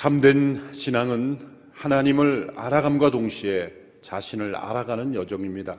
참된 0.00 0.72
신앙은 0.72 1.38
하나님을 1.74 2.54
알아감과 2.56 3.10
동시에 3.10 3.70
자신을 4.00 4.56
알아가는 4.56 5.14
여정입니다. 5.14 5.76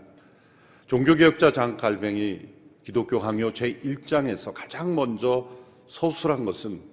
종교개혁자 0.86 1.52
장 1.52 1.76
칼뱅이 1.76 2.42
기독교 2.84 3.20
강요 3.20 3.52
제1장에서 3.52 4.54
가장 4.54 4.94
먼저 4.94 5.50
서술한 5.88 6.46
것은 6.46 6.84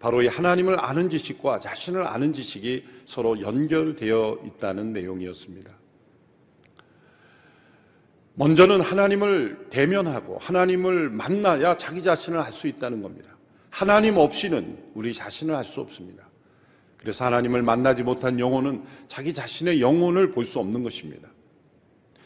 바로 0.00 0.20
이 0.20 0.26
하나님을 0.26 0.76
아는 0.78 1.08
지식과 1.08 1.60
자신을 1.60 2.06
아는 2.06 2.34
지식이 2.34 2.84
서로 3.06 3.40
연결되어 3.40 4.40
있다는 4.44 4.92
내용이었습니다. 4.92 5.72
먼저는 8.34 8.82
하나님을 8.82 9.68
대면하고 9.70 10.36
하나님을 10.42 11.08
만나야 11.08 11.78
자기 11.78 12.02
자신을 12.02 12.38
알 12.38 12.52
수 12.52 12.68
있다는 12.68 13.00
겁니다. 13.00 13.34
하나님 13.70 14.18
없이는 14.18 14.90
우리 14.92 15.14
자신을 15.14 15.54
알 15.54 15.64
수 15.64 15.80
없습니다. 15.80 16.25
그래서 17.06 17.24
하나님을 17.24 17.62
만나지 17.62 18.02
못한 18.02 18.40
영혼은 18.40 18.82
자기 19.06 19.32
자신의 19.32 19.80
영혼을 19.80 20.32
볼 20.32 20.44
수 20.44 20.58
없는 20.58 20.82
것입니다. 20.82 21.28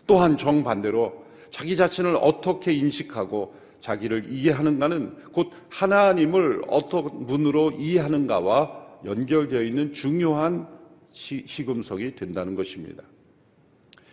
또한 0.07 0.39
정반대로 0.39 1.23
자기 1.51 1.77
자신을 1.77 2.17
어떻게 2.17 2.73
인식하고 2.73 3.55
자기를 3.81 4.33
이해하는가는 4.33 5.33
곧 5.33 5.51
하나님을 5.69 6.63
어떤 6.69 7.27
문으로 7.27 7.73
이해하는가와 7.73 9.01
연결되어 9.05 9.63
있는 9.63 9.93
중요한 9.93 10.67
시, 11.13 11.45
시금석이 11.47 12.17
된다는 12.17 12.55
것입니다. 12.55 13.03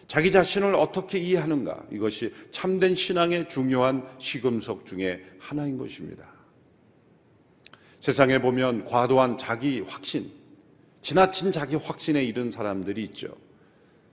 자기 0.06 0.32
자신을 0.32 0.76
어떻게 0.76 1.18
이해하는가 1.18 1.86
이것이 1.94 2.34
참된 2.52 2.94
신앙의 2.94 3.48
중요한 3.48 4.06
시금석 4.18 4.86
중에 4.86 5.24
하나인 5.40 5.78
것입니다. 5.78 6.26
세상에 8.02 8.42
보면 8.42 8.84
과도한 8.84 9.38
자기 9.38 9.80
확신, 9.80 10.37
지나친 11.02 11.52
자기 11.52 11.76
확신에 11.76 12.24
이른 12.24 12.52
사람들이 12.52 13.04
있죠. 13.04 13.30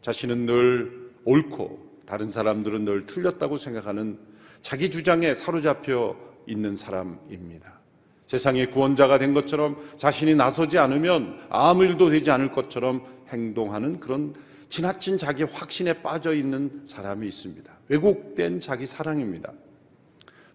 자신은 0.03 0.47
늘 0.47 1.11
옳고 1.25 2.03
다른 2.07 2.31
사람들은 2.31 2.85
늘 2.85 3.07
틀렸다고 3.07 3.57
생각하는 3.57 4.19
자기 4.61 4.91
주장에 4.91 5.35
사로잡혀 5.35 6.17
있는 6.47 6.77
사람입니다. 6.77 7.81
세상의 8.27 8.71
구원자가 8.71 9.19
된 9.19 9.35
것처럼 9.35 9.77
자신이 9.97 10.35
나서지 10.35 10.79
않으면 10.79 11.39
아무 11.51 11.85
일도 11.85 12.11
되지 12.11 12.31
않을 12.31 12.51
것처럼 12.51 13.05
행동하는 13.29 14.01
그런 14.01 14.35
지나친 14.69 15.19
자기 15.19 15.43
확신에 15.45 16.03
빠져 16.03 16.35
있는 16.35 16.83
사람이 16.87 17.27
있습니다. 17.29 17.73
왜곡된 17.89 18.61
자기 18.61 18.87
사랑입니다. 18.87 19.53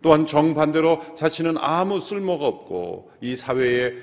또한 0.02 0.26
정반대로 0.26 1.02
자신은 1.16 1.58
아무 1.58 2.00
쓸모가 2.00 2.46
없고 2.46 3.12
이 3.22 3.36
사회에 3.36 3.94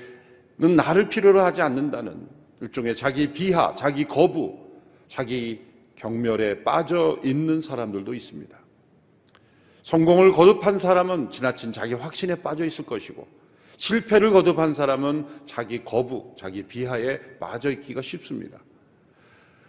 는 0.59 0.75
나를 0.75 1.09
필요로 1.09 1.39
하지 1.39 1.61
않는다는 1.61 2.27
일종의 2.61 2.95
자기 2.95 3.31
비하, 3.31 3.75
자기 3.75 4.05
거부, 4.05 4.57
자기 5.07 5.61
경멸에 5.95 6.63
빠져 6.63 7.19
있는 7.23 7.61
사람들도 7.61 8.13
있습니다. 8.13 8.57
성공을 9.83 10.31
거듭한 10.31 10.79
사람은 10.79 11.29
지나친 11.29 11.71
자기 11.71 11.93
확신에 11.93 12.35
빠져 12.35 12.65
있을 12.65 12.85
것이고 12.85 13.27
실패를 13.77 14.31
거듭한 14.31 14.73
사람은 14.73 15.27
자기 15.45 15.83
거부, 15.83 16.33
자기 16.35 16.63
비하에 16.63 17.19
빠져 17.39 17.69
있기가 17.71 18.01
쉽습니다. 18.01 18.57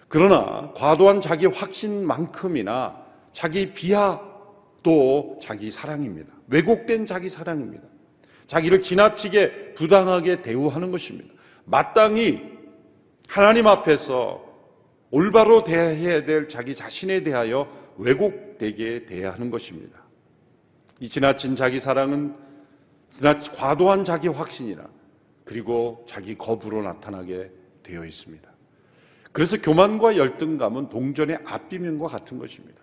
그러나 0.09 0.73
과도한 0.75 1.21
자기 1.21 1.45
확신만큼이나 1.47 3.05
자기 3.33 3.75
비하도 3.75 5.39
자기 5.41 5.71
사랑입니다. 5.71 6.33
왜곡된 6.49 7.05
자기 7.05 7.29
사랑입니다. 7.29 7.85
자기를 8.49 8.83
지나치게 8.83 9.75
부당하게 9.75 10.43
대우하는 10.43 10.91
것입니다. 10.91 11.33
마땅히 11.65 12.43
하나님 13.29 13.67
앞에서 13.67 14.43
올바로 15.11 15.63
대해야 15.63 16.25
될 16.25 16.49
자기 16.49 16.75
자신에 16.75 17.23
대하여 17.23 17.71
왜곡되게 17.99 19.07
대해야 19.07 19.33
하는 19.33 19.51
것입니다. 19.51 20.03
이 20.99 21.09
지나친 21.09 21.57
자기 21.57 21.79
사랑은 21.79 22.35
지나치 23.11 23.51
과도한 23.53 24.05
자기 24.05 24.29
확신이나 24.29 24.89
그리고 25.45 26.05
자기 26.09 26.37
거부로 26.37 26.83
나타나게 26.83 27.51
되어 27.83 28.05
있습니다. 28.05 28.49
그래서 29.33 29.59
교만과 29.61 30.17
열등감은 30.17 30.89
동전의 30.89 31.41
앞비면과 31.45 32.09
같은 32.09 32.39
것입니다. 32.39 32.83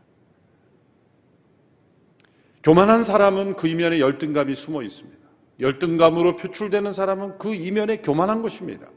교만한 2.63 3.03
사람은 3.03 3.55
그 3.55 3.67
이면에 3.67 3.99
열등감이 3.99 4.55
숨어 4.55 4.83
있습니다. 4.83 5.24
열등감으로 5.59 6.35
표출되는 6.35 6.93
사람은 6.93 7.37
그 7.37 7.53
이면에 7.53 7.97
교만한 7.97 8.41
것입니다. 8.41 8.87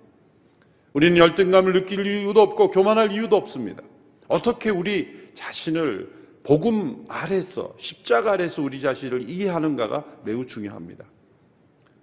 우리는 0.93 1.17
열등감을 1.17 1.73
느낄 1.73 2.07
이유도 2.07 2.41
없고 2.41 2.71
교만할 2.71 3.13
이유도 3.13 3.37
없습니다. 3.37 3.83
어떻게 4.27 4.71
우리 4.71 5.29
자신을 5.35 6.11
복음 6.43 7.05
아래서 7.09 7.75
십자가 7.79 8.33
아래서 8.33 8.63
우리 8.63 8.81
자신을 8.81 9.29
이해하는가가 9.29 10.05
매우 10.25 10.47
중요합니다. 10.47 11.05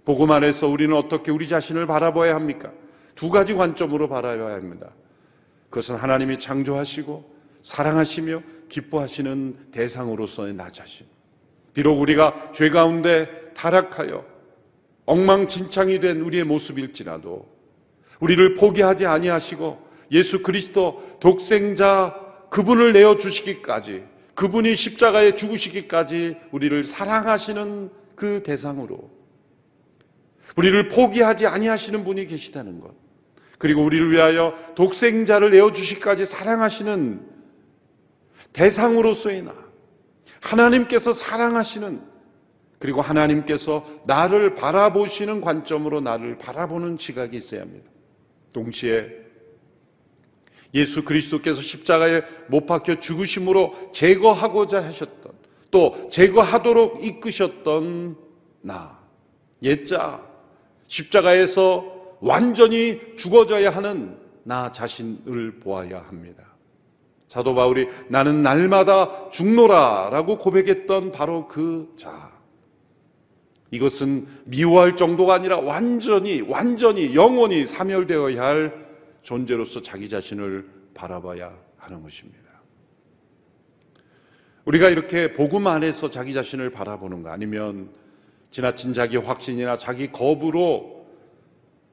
복음 0.06 0.32
안에서 0.32 0.68
우리는 0.68 0.96
어떻게 0.96 1.32
우리 1.32 1.48
자신을 1.48 1.88
바라봐야 1.88 2.36
합니까? 2.36 2.72
두 3.16 3.30
가지 3.30 3.56
관점으로 3.56 4.08
바라봐야 4.08 4.56
합니다. 4.56 4.92
그것은 5.70 5.96
하나님이 5.96 6.38
창조하시고 6.38 7.36
사랑하시며 7.64 8.44
기뻐하시는 8.70 9.72
대상으로서의 9.72 10.54
나 10.54 10.70
자신. 10.70 11.08
비록 11.74 12.00
우리가 12.00 12.52
죄 12.54 12.70
가운데 12.70 13.52
타락하여 13.56 14.35
엉망진창이 15.06 16.00
된 16.00 16.22
우리의 16.22 16.44
모습일지라도 16.44 17.48
우리를 18.20 18.56
포기하지 18.56 19.06
아니하시고 19.06 19.86
예수 20.12 20.42
그리스도 20.42 21.18
독생자 21.20 22.16
그분을 22.50 22.94
내어 22.94 23.18
주시기까지 23.18 24.04
그분이 24.36 24.76
십자가에 24.76 25.34
죽으시기까지 25.34 26.38
우리를 26.52 26.84
사랑하시는 26.84 27.90
그 28.16 28.44
대상으로 28.44 29.10
우리를 30.56 30.88
포기하지 30.90 31.48
아니하시는 31.48 32.04
분이 32.04 32.28
계시다는 32.28 32.80
것. 32.80 32.94
그리고 33.58 33.84
우리를 33.84 34.12
위하여 34.12 34.54
독생자를 34.76 35.52
내어 35.52 35.72
주시기까지 35.72 36.26
사랑하시는 36.26 37.26
대상으로서의 38.54 39.44
나. 39.44 39.54
하나님께서 40.42 41.14
사랑하시는 41.14 42.02
그리고 42.80 43.02
하나님께서 43.02 43.86
나를 44.06 44.56
바라보시는 44.56 45.42
관점으로 45.42 46.02
나를 46.02 46.38
바라보는 46.38 46.98
지각이 46.98 47.38
있어야 47.38 47.62
합니다. 47.62 47.90
동시에 48.54 49.26
예수 50.74 51.04
그리스도께서 51.04 51.62
십자가에 51.62 52.22
못 52.48 52.66
박혀 52.66 53.00
죽으심으로 53.00 53.92
제거하고자 53.94 54.84
하셨던 54.84 55.32
또 55.72 56.10
제거하도록 56.10 57.04
이끄셨던 57.04 58.18
나 58.62 59.00
옛자 59.62 60.22
십자가에서 60.88 62.18
완전히 62.20 63.16
죽어져야 63.16 63.70
하는 63.70 64.18
나 64.44 64.72
자신을 64.72 65.60
보아야 65.60 66.00
합니다. 66.08 66.44
사도 67.28 67.56
바울이 67.56 67.88
나는 68.08 68.44
날마다 68.44 69.30
죽노라라고 69.30 70.38
고백했던 70.38 71.12
바로 71.12 71.48
그 71.48 71.94
자. 71.98 72.25
이것은 73.76 74.26
미워할 74.46 74.96
정도가 74.96 75.34
아니라 75.34 75.60
완전히, 75.60 76.42
완전히, 76.42 77.16
영원히 77.16 77.66
사멸되어야 77.66 78.42
할 78.42 78.86
존재로서 79.22 79.82
자기 79.82 80.08
자신을 80.08 80.68
바라봐야 80.94 81.54
하는 81.78 82.02
것입니다. 82.02 82.46
우리가 84.66 84.90
이렇게 84.90 85.34
복음 85.34 85.68
안에서 85.68 86.10
자기 86.10 86.34
자신을 86.34 86.72
바라보는가 86.72 87.32
아니면 87.32 87.90
지나친 88.50 88.94
자기 88.94 89.18
확신이나 89.18 89.78
자기 89.78 90.12
거부로 90.12 91.06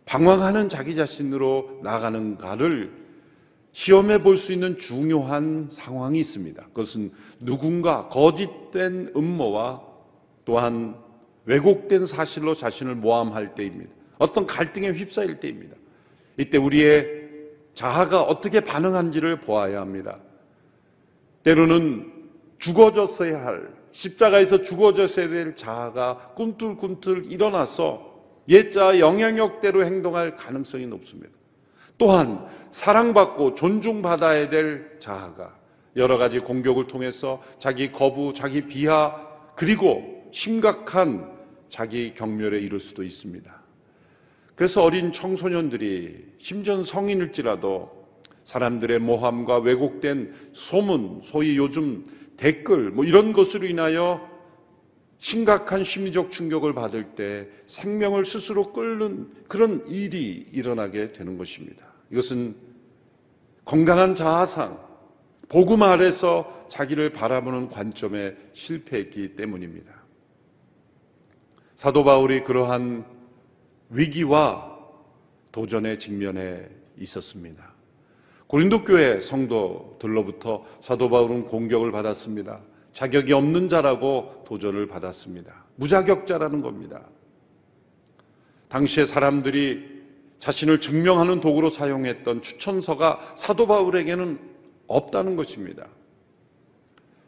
방황하는 0.06 0.68
자기 0.68 0.94
자신으로 0.94 1.80
나가는가를 1.82 3.02
시험해 3.72 4.22
볼 4.22 4.36
수 4.36 4.52
있는 4.52 4.76
중요한 4.76 5.68
상황이 5.70 6.20
있습니다. 6.20 6.62
그것은 6.66 7.12
누군가 7.40 8.08
거짓된 8.08 9.12
음모와 9.16 9.82
또한 10.44 11.01
왜곡된 11.44 12.06
사실로 12.06 12.54
자신을 12.54 12.94
모함할 12.94 13.54
때입니다. 13.54 13.92
어떤 14.18 14.46
갈등에 14.46 14.90
휩싸일 14.90 15.40
때입니다. 15.40 15.76
이때 16.38 16.58
우리의 16.58 17.22
자아가 17.74 18.22
어떻게 18.22 18.60
반응한지를 18.60 19.40
보아야 19.40 19.80
합니다. 19.80 20.18
때로는 21.42 22.12
죽어졌어야 22.58 23.44
할, 23.44 23.74
십자가에서 23.90 24.62
죽어졌어야 24.62 25.28
될 25.28 25.56
자아가 25.56 26.32
꿈틀꿈틀 26.36 27.30
일어나서 27.30 28.12
옛자 28.48 28.98
영향력대로 28.98 29.84
행동할 29.84 30.36
가능성이 30.36 30.86
높습니다. 30.86 31.30
또한 31.98 32.46
사랑받고 32.70 33.54
존중받아야 33.54 34.48
될 34.48 34.98
자아가 34.98 35.56
여러 35.96 36.16
가지 36.16 36.38
공격을 36.38 36.86
통해서 36.86 37.42
자기 37.58 37.92
거부, 37.92 38.32
자기 38.32 38.66
비하, 38.66 39.14
그리고 39.54 40.28
심각한 40.32 41.31
자기 41.72 42.12
경멸에 42.12 42.58
이를 42.60 42.78
수도 42.78 43.02
있습니다. 43.02 43.62
그래서 44.54 44.82
어린 44.82 45.10
청소년들이 45.10 46.34
심지어 46.38 46.82
성인일지라도 46.82 47.90
사람들의 48.44 48.98
모함과 48.98 49.60
왜곡된 49.60 50.34
소문, 50.52 51.22
소위 51.24 51.56
요즘 51.56 52.04
댓글, 52.36 52.90
뭐 52.90 53.06
이런 53.06 53.32
것으로 53.32 53.66
인하여 53.66 54.20
심각한 55.16 55.82
심리적 55.82 56.30
충격을 56.30 56.74
받을 56.74 57.14
때 57.14 57.48
생명을 57.64 58.26
스스로 58.26 58.64
끌는 58.74 59.30
그런 59.48 59.82
일이 59.88 60.44
일어나게 60.52 61.12
되는 61.12 61.38
것입니다. 61.38 61.86
이것은 62.10 62.54
건강한 63.64 64.14
자아상, 64.14 64.78
복음 65.48 65.82
아래서 65.82 66.66
자기를 66.68 67.12
바라보는 67.12 67.70
관점에 67.70 68.36
실패했기 68.52 69.36
때문입니다. 69.36 69.91
사도 71.82 72.04
바울이 72.04 72.44
그러한 72.44 73.04
위기와 73.90 74.78
도전에 75.50 75.98
직면해 75.98 76.68
있었습니다. 76.98 77.74
고린도 78.46 78.84
교회 78.84 79.18
성도들로부터 79.18 80.64
사도 80.80 81.10
바울은 81.10 81.46
공격을 81.46 81.90
받았습니다. 81.90 82.60
자격이 82.92 83.32
없는 83.32 83.68
자라고 83.68 84.44
도전을 84.46 84.86
받았습니다. 84.86 85.64
무자격자라는 85.74 86.62
겁니다. 86.62 87.02
당시에 88.68 89.04
사람들이 89.04 90.04
자신을 90.38 90.80
증명하는 90.80 91.40
도구로 91.40 91.68
사용했던 91.68 92.42
추천서가 92.42 93.18
사도 93.34 93.66
바울에게는 93.66 94.38
없다는 94.86 95.34
것입니다. 95.34 95.88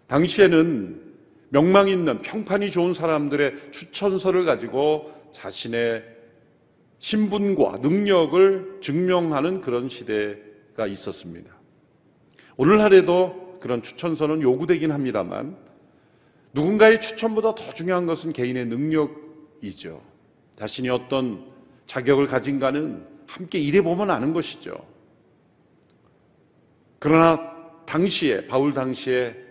당시에는 0.06 1.13
명망 1.54 1.86
있는 1.86 2.20
평판이 2.20 2.72
좋은 2.72 2.94
사람들의 2.94 3.70
추천서를 3.70 4.44
가지고 4.44 5.12
자신의 5.30 6.02
신분과 6.98 7.78
능력을 7.80 8.78
증명하는 8.82 9.60
그런 9.60 9.88
시대가 9.88 10.88
있었습니다. 10.88 11.54
오늘날에도 12.56 13.58
그런 13.60 13.82
추천서는 13.82 14.42
요구되긴 14.42 14.90
합니다만 14.90 15.56
누군가의 16.54 17.00
추천보다 17.00 17.54
더 17.54 17.72
중요한 17.72 18.06
것은 18.06 18.32
개인의 18.32 18.66
능력이죠. 18.66 20.02
자신이 20.58 20.88
어떤 20.88 21.52
자격을 21.86 22.26
가진가는 22.26 23.06
함께 23.28 23.60
일해보면 23.60 24.10
아는 24.10 24.32
것이죠. 24.32 24.74
그러나 26.98 27.38
당시에, 27.86 28.48
바울 28.48 28.74
당시에 28.74 29.43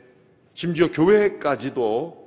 심지어 0.54 0.90
교회까지도 0.92 2.24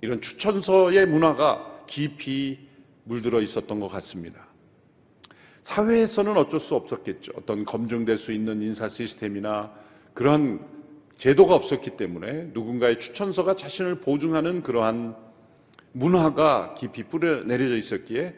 이런 0.00 0.20
추천서의 0.20 1.06
문화가 1.06 1.84
깊이 1.86 2.58
물들어 3.04 3.40
있었던 3.40 3.80
것 3.80 3.88
같습니다. 3.88 4.46
사회에서는 5.62 6.36
어쩔 6.36 6.60
수 6.60 6.74
없었겠죠. 6.74 7.32
어떤 7.36 7.64
검증될 7.64 8.16
수 8.16 8.32
있는 8.32 8.62
인사 8.62 8.88
시스템이나 8.88 9.72
그러한 10.14 10.66
제도가 11.16 11.54
없었기 11.54 11.96
때문에 11.96 12.50
누군가의 12.52 12.98
추천서가 12.98 13.54
자신을 13.54 13.96
보증하는 14.00 14.62
그러한 14.62 15.16
문화가 15.92 16.74
깊이 16.74 17.02
뿌려 17.02 17.42
내려져 17.44 17.76
있었기에 17.76 18.34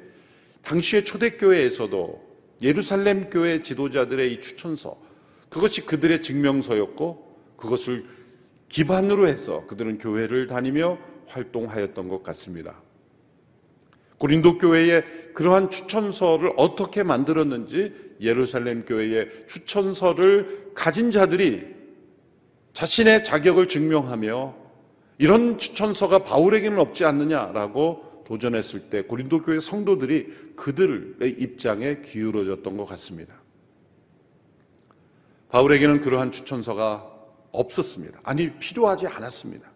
당시의 0.63 1.05
초대교회에서도 1.05 2.31
예루살렘 2.63 3.31
교회 3.31 3.63
지도자들의 3.63 4.33
이 4.33 4.41
추천서 4.41 5.01
그것이 5.49 5.83
그들의 5.87 6.23
증명서였고 6.23 7.55
그것을 7.57 8.07
기반으로 8.71 9.27
해서 9.27 9.67
그들은 9.67 9.99
교회를 9.99 10.47
다니며 10.47 10.97
활동하였던 11.27 12.09
것 12.09 12.23
같습니다. 12.23 12.81
고린도 14.17 14.59
교회의 14.59 15.05
그러한 15.35 15.71
추천서를 15.71 16.53
어떻게 16.57 17.03
만들었는지 17.03 18.17
예루살렘 18.21 18.85
교회의 18.85 19.47
추천서를 19.47 20.73
가진 20.75 21.11
자들이 21.11 21.67
자신의 22.73 23.23
자격을 23.23 23.67
증명하며 23.69 24.55
이런 25.19 25.59
추천서가 25.59 26.21
바울에게는 26.21 26.79
없지 26.79 27.05
않느냐라고 27.05 28.25
도전했을 28.27 28.91
때 28.91 29.03
고린도 29.03 29.43
교회 29.43 29.59
성도들이 29.59 30.55
그들의 30.55 31.31
입장에 31.39 32.03
기울어졌던 32.03 32.77
것 32.77 32.85
같습니다. 32.87 33.35
바울에게는 35.49 36.01
그러한 36.01 36.31
추천서가 36.31 37.20
없었습니다. 37.53 38.21
아니 38.23 38.51
필요하지 38.59 39.07
않았습니다. 39.07 39.71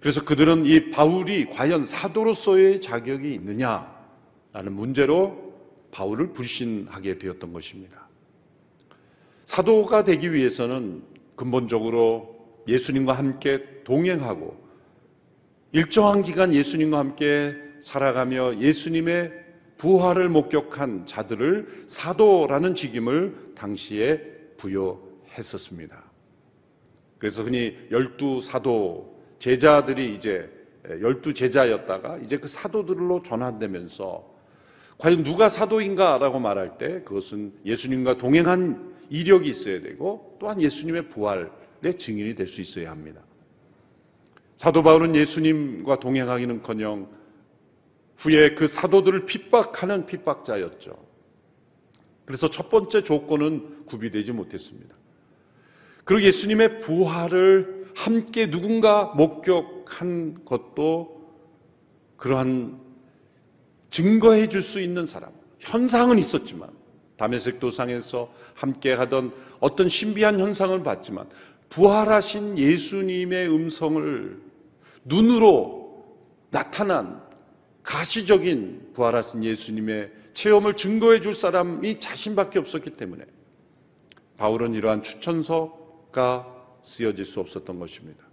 그래서 0.00 0.24
그들은 0.24 0.64
이 0.66 0.90
바울이 0.90 1.50
과연 1.50 1.86
사도로서의 1.86 2.80
자격이 2.80 3.34
있느냐라는 3.34 4.72
문제로 4.72 5.54
바울을 5.90 6.32
불신하게 6.32 7.18
되었던 7.18 7.52
것입니다. 7.52 8.08
사도가 9.44 10.04
되기 10.04 10.32
위해서는 10.32 11.02
근본적으로 11.36 12.62
예수님과 12.68 13.12
함께 13.12 13.82
동행하고 13.84 14.58
일정한 15.72 16.22
기간 16.22 16.54
예수님과 16.54 16.98
함께 16.98 17.54
살아가며 17.80 18.58
예수님의 18.58 19.32
부활을 19.78 20.28
목격한 20.28 21.06
자들을 21.06 21.84
사도라는 21.88 22.74
직임을 22.74 23.52
당시에 23.54 24.20
부여했었습니다. 24.56 26.09
그래서 27.20 27.44
흔히 27.44 27.76
열두 27.92 28.40
사도 28.40 29.22
제자들이 29.38 30.12
이제 30.14 30.50
열두 30.88 31.34
제자였다가 31.34 32.18
이제 32.18 32.38
그 32.38 32.48
사도들로 32.48 33.22
전환되면서 33.22 34.28
과연 34.98 35.22
누가 35.22 35.48
사도인가라고 35.48 36.40
말할 36.40 36.78
때 36.78 37.02
그것은 37.02 37.52
예수님과 37.64 38.16
동행한 38.16 38.96
이력이 39.10 39.48
있어야 39.48 39.80
되고 39.80 40.36
또한 40.40 40.60
예수님의 40.60 41.10
부활의 41.10 41.94
증인이 41.98 42.34
될 42.34 42.46
수 42.46 42.60
있어야 42.60 42.90
합니다. 42.90 43.22
사도 44.56 44.82
바울은 44.82 45.14
예수님과 45.14 46.00
동행하기는커녕 46.00 47.08
후에 48.16 48.54
그 48.54 48.66
사도들을 48.66 49.26
핍박하는 49.26 50.06
핍박자였죠. 50.06 50.96
그래서 52.24 52.48
첫 52.48 52.68
번째 52.70 53.02
조건은 53.02 53.86
구비되지 53.86 54.32
못했습니다. 54.32 54.99
그리고 56.04 56.22
예수님의 56.22 56.78
부활을 56.78 57.86
함께 57.94 58.50
누군가 58.50 59.04
목격한 59.16 60.44
것도 60.44 61.20
그러한 62.16 62.78
증거해 63.90 64.48
줄 64.48 64.62
수 64.62 64.80
있는 64.80 65.06
사람. 65.06 65.32
현상은 65.58 66.18
있었지만, 66.18 66.70
담에색 67.16 67.60
도상에서 67.60 68.32
함께 68.54 68.92
하던 68.92 69.32
어떤 69.58 69.88
신비한 69.88 70.40
현상을 70.40 70.82
봤지만, 70.82 71.28
부활하신 71.68 72.58
예수님의 72.58 73.48
음성을 73.48 74.40
눈으로 75.04 76.04
나타난 76.50 77.22
가시적인 77.82 78.90
부활하신 78.94 79.44
예수님의 79.44 80.10
체험을 80.32 80.74
증거해 80.74 81.20
줄 81.20 81.34
사람이 81.34 82.00
자신밖에 82.00 82.58
없었기 82.58 82.90
때문에 82.90 83.24
바울은 84.36 84.74
이러한 84.74 85.02
추천서 85.02 85.79
가 86.12 86.46
쓰여질 86.82 87.24
수 87.24 87.40
없었던 87.40 87.78
것입니다. 87.78 88.24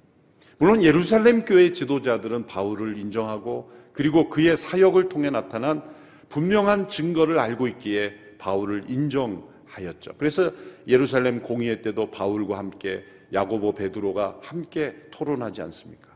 물론 0.58 0.84
예루살렘 0.84 1.46
교회 1.46 1.72
지도자들은 1.72 2.48
바울을 2.48 2.98
인정하고 2.98 3.72
그리고 3.94 4.30
그의 4.30 4.58
사역을 4.58 5.10
통해 5.10 5.30
나타난 5.30 5.84
분명한 6.30 6.88
증거를 6.88 7.40
알고 7.40 7.68
있기에 7.68 8.14
바울을 8.38 8.86
인정하였죠. 8.90 10.14
그래서 10.18 10.52
예루살렘 10.88 11.42
공의회 11.42 11.82
때도 11.82 12.12
바울과 12.12 12.58
함께 12.58 13.04
야고보 13.34 13.74
베드로가 13.74 14.40
함께 14.42 14.96
토론하지 15.12 15.62
않습니까? 15.64 16.08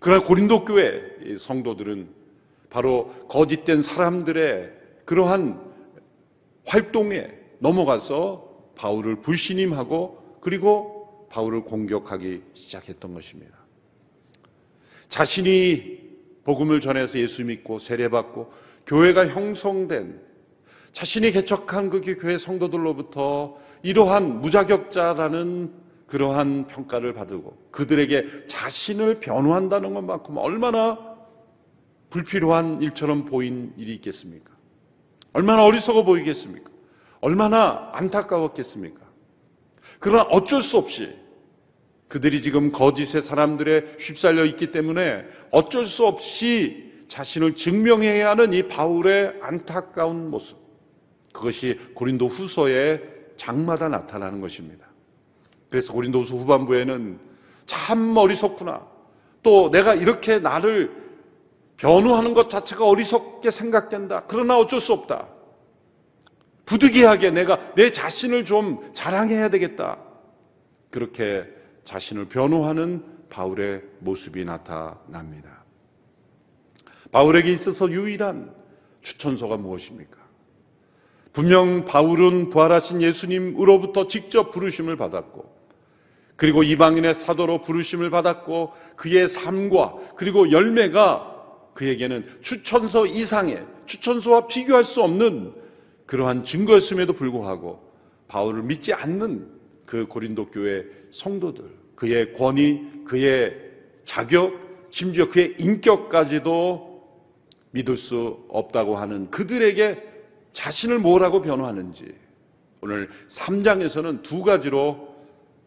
그러나 0.00 0.24
고린도 0.24 0.64
교회 0.64 1.36
성도들은 1.36 2.08
바로 2.70 3.08
거짓된 3.28 3.82
사람들의 3.82 4.72
그러한 5.04 5.60
활동에 6.66 7.28
넘어가서 7.58 8.49
바울을 8.80 9.16
불신임하고 9.16 10.38
그리고 10.40 11.26
바울을 11.28 11.64
공격하기 11.64 12.42
시작했던 12.54 13.12
것입니다. 13.12 13.58
자신이 15.08 16.00
복음을 16.44 16.80
전해서 16.80 17.18
예수 17.18 17.44
믿고 17.44 17.78
세례받고 17.78 18.50
교회가 18.86 19.28
형성된 19.28 20.22
자신이 20.92 21.30
개척한 21.30 21.90
그 21.90 22.00
교회 22.00 22.38
성도들로부터 22.38 23.58
이러한 23.82 24.40
무자격자라는 24.40 25.74
그러한 26.06 26.66
평가를 26.66 27.12
받고 27.12 27.58
그들에게 27.70 28.46
자신을 28.46 29.20
변호한다는 29.20 29.92
것만큼 29.92 30.38
얼마나 30.38 30.98
불필요한 32.08 32.80
일처럼 32.80 33.26
보인 33.26 33.74
일이 33.76 33.94
있겠습니까? 33.96 34.50
얼마나 35.34 35.64
어리석어 35.64 36.02
보이겠습니까? 36.04 36.69
얼마나 37.20 37.90
안타까웠겠습니까? 37.92 39.00
그러나 39.98 40.22
어쩔 40.24 40.62
수 40.62 40.78
없이 40.78 41.14
그들이 42.08 42.42
지금 42.42 42.72
거짓의 42.72 43.22
사람들에 43.22 43.96
휩쓸려 43.98 44.44
있기 44.46 44.72
때문에 44.72 45.24
어쩔 45.50 45.86
수 45.86 46.06
없이 46.06 46.90
자신을 47.08 47.54
증명해야 47.54 48.30
하는 48.30 48.52
이 48.52 48.64
바울의 48.64 49.38
안타까운 49.42 50.30
모습. 50.30 50.58
그것이 51.32 51.78
고린도 51.94 52.26
후서의 52.26 53.02
장마다 53.36 53.88
나타나는 53.88 54.40
것입니다. 54.40 54.86
그래서 55.70 55.92
고린도서 55.92 56.34
후반부에는 56.34 57.20
참 57.66 58.16
어리석구나. 58.16 58.86
또 59.42 59.70
내가 59.70 59.94
이렇게 59.94 60.38
나를 60.38 60.92
변호하는 61.76 62.34
것 62.34 62.50
자체가 62.50 62.86
어리석게 62.86 63.50
생각된다. 63.50 64.24
그러나 64.26 64.58
어쩔 64.58 64.80
수 64.80 64.92
없다. 64.92 65.28
부득이하게 66.70 67.32
내가 67.32 67.58
내 67.74 67.90
자신을 67.90 68.44
좀 68.44 68.92
자랑해야 68.92 69.48
되겠다. 69.48 69.98
그렇게 70.90 71.44
자신을 71.82 72.28
변호하는 72.28 73.02
바울의 73.28 73.82
모습이 73.98 74.44
나타납니다. 74.44 75.64
바울에게 77.10 77.50
있어서 77.52 77.90
유일한 77.90 78.54
추천서가 79.00 79.56
무엇입니까? 79.56 80.16
분명 81.32 81.84
바울은 81.84 82.50
부활하신 82.50 83.02
예수님으로부터 83.02 84.06
직접 84.06 84.52
부르심을 84.52 84.96
받았고, 84.96 85.52
그리고 86.36 86.62
이방인의 86.62 87.14
사도로 87.14 87.62
부르심을 87.62 88.10
받았고, 88.10 88.74
그의 88.94 89.28
삶과 89.28 89.96
그리고 90.14 90.52
열매가 90.52 91.72
그에게는 91.74 92.42
추천서 92.42 93.06
이상의 93.06 93.66
추천서와 93.86 94.46
비교할 94.46 94.84
수 94.84 95.02
없는 95.02 95.60
그러한 96.10 96.42
증거였음에도 96.42 97.12
불구하고 97.12 97.80
바울을 98.26 98.64
믿지 98.64 98.92
않는 98.92 99.48
그 99.86 100.08
고린도 100.08 100.50
교회 100.50 100.84
성도들, 101.12 101.64
그의 101.94 102.32
권위, 102.32 103.04
그의 103.04 103.54
자격, 104.04 104.52
심지어 104.90 105.28
그의 105.28 105.54
인격까지도 105.60 107.00
믿을 107.70 107.96
수 107.96 108.44
없다고 108.48 108.96
하는 108.96 109.30
그들에게 109.30 110.02
자신을 110.52 110.98
뭐라고 110.98 111.42
변호하는지 111.42 112.12
오늘 112.80 113.08
3장에서는 113.28 114.22
두 114.24 114.42
가지로 114.42 115.14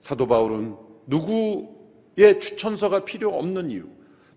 사도 0.02 0.28
바울은 0.28 0.76
누구의 1.08 2.42
추천서가 2.42 3.06
필요 3.06 3.34
없는 3.34 3.72
이유, 3.72 3.86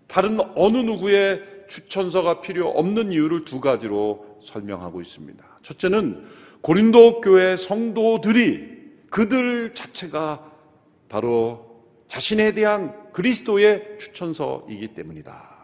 다른 0.07 0.39
어느 0.55 0.77
누구의 0.77 1.65
추천서가 1.67 2.39
필요 2.39 2.69
없는 2.69 3.11
이유를 3.11 3.43
두 3.43 3.59
가지로 3.59 4.37
설명하고 4.41 5.01
있습니다. 5.01 5.56
첫째는 5.67 6.23
고린도 6.61 7.21
교회 7.21 7.57
성도들이 7.57 8.77
그들 9.09 9.73
자체가 9.73 10.49
바로 11.09 11.83
자신에 12.07 12.53
대한 12.53 13.11
그리스도의 13.11 13.97
추천서이기 13.99 14.89
때문이다. 14.89 15.57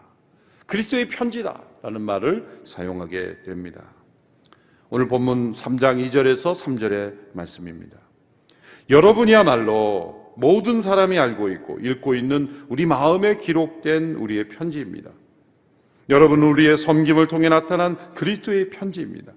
그리스도의 0.66 1.08
편지다라는 1.08 2.02
말을 2.02 2.62
사용하게 2.66 3.44
됩니다. 3.44 3.84
오늘 4.90 5.08
본문 5.08 5.54
3장 5.54 6.06
2절에서 6.06 6.54
3절의 6.54 7.34
말씀입니다. 7.34 7.98
여러분이야말로 8.90 10.34
모든 10.36 10.82
사람이 10.82 11.18
알고 11.18 11.50
있고 11.50 11.80
읽고 11.80 12.16
있는 12.16 12.66
우리 12.68 12.86
마음에 12.86 13.38
기록된 13.38 14.16
우리의 14.16 14.50
편지입니다. 14.50 15.12
여러분 16.10 16.44
우리의 16.44 16.78
섬김을 16.78 17.28
통해 17.28 17.48
나타난 17.48 17.98
그리스도의 18.14 18.70
편지입니다. 18.70 19.32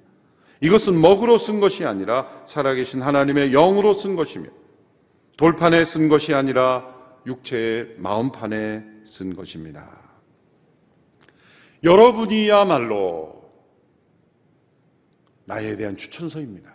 이것은 0.61 1.01
먹으로 1.01 1.39
쓴 1.39 1.61
것이 1.61 1.85
아니라 1.85 2.29
살아계신 2.47 3.03
하나님의 3.03 3.51
영으로 3.51 3.93
쓴 3.93 4.17
것이며 4.17 4.49
돌판에 5.37 5.85
쓴 5.85 6.09
것이 6.09 6.35
아니라 6.35 6.95
육체의 7.27 7.97
마음판에 7.99 8.85
쓴 9.05 9.35
것입니다. 9.35 9.89
여러분이야말로 11.85 13.37
나에 15.45 15.77
대한 15.77 15.97
추천서입니다. 15.97 16.75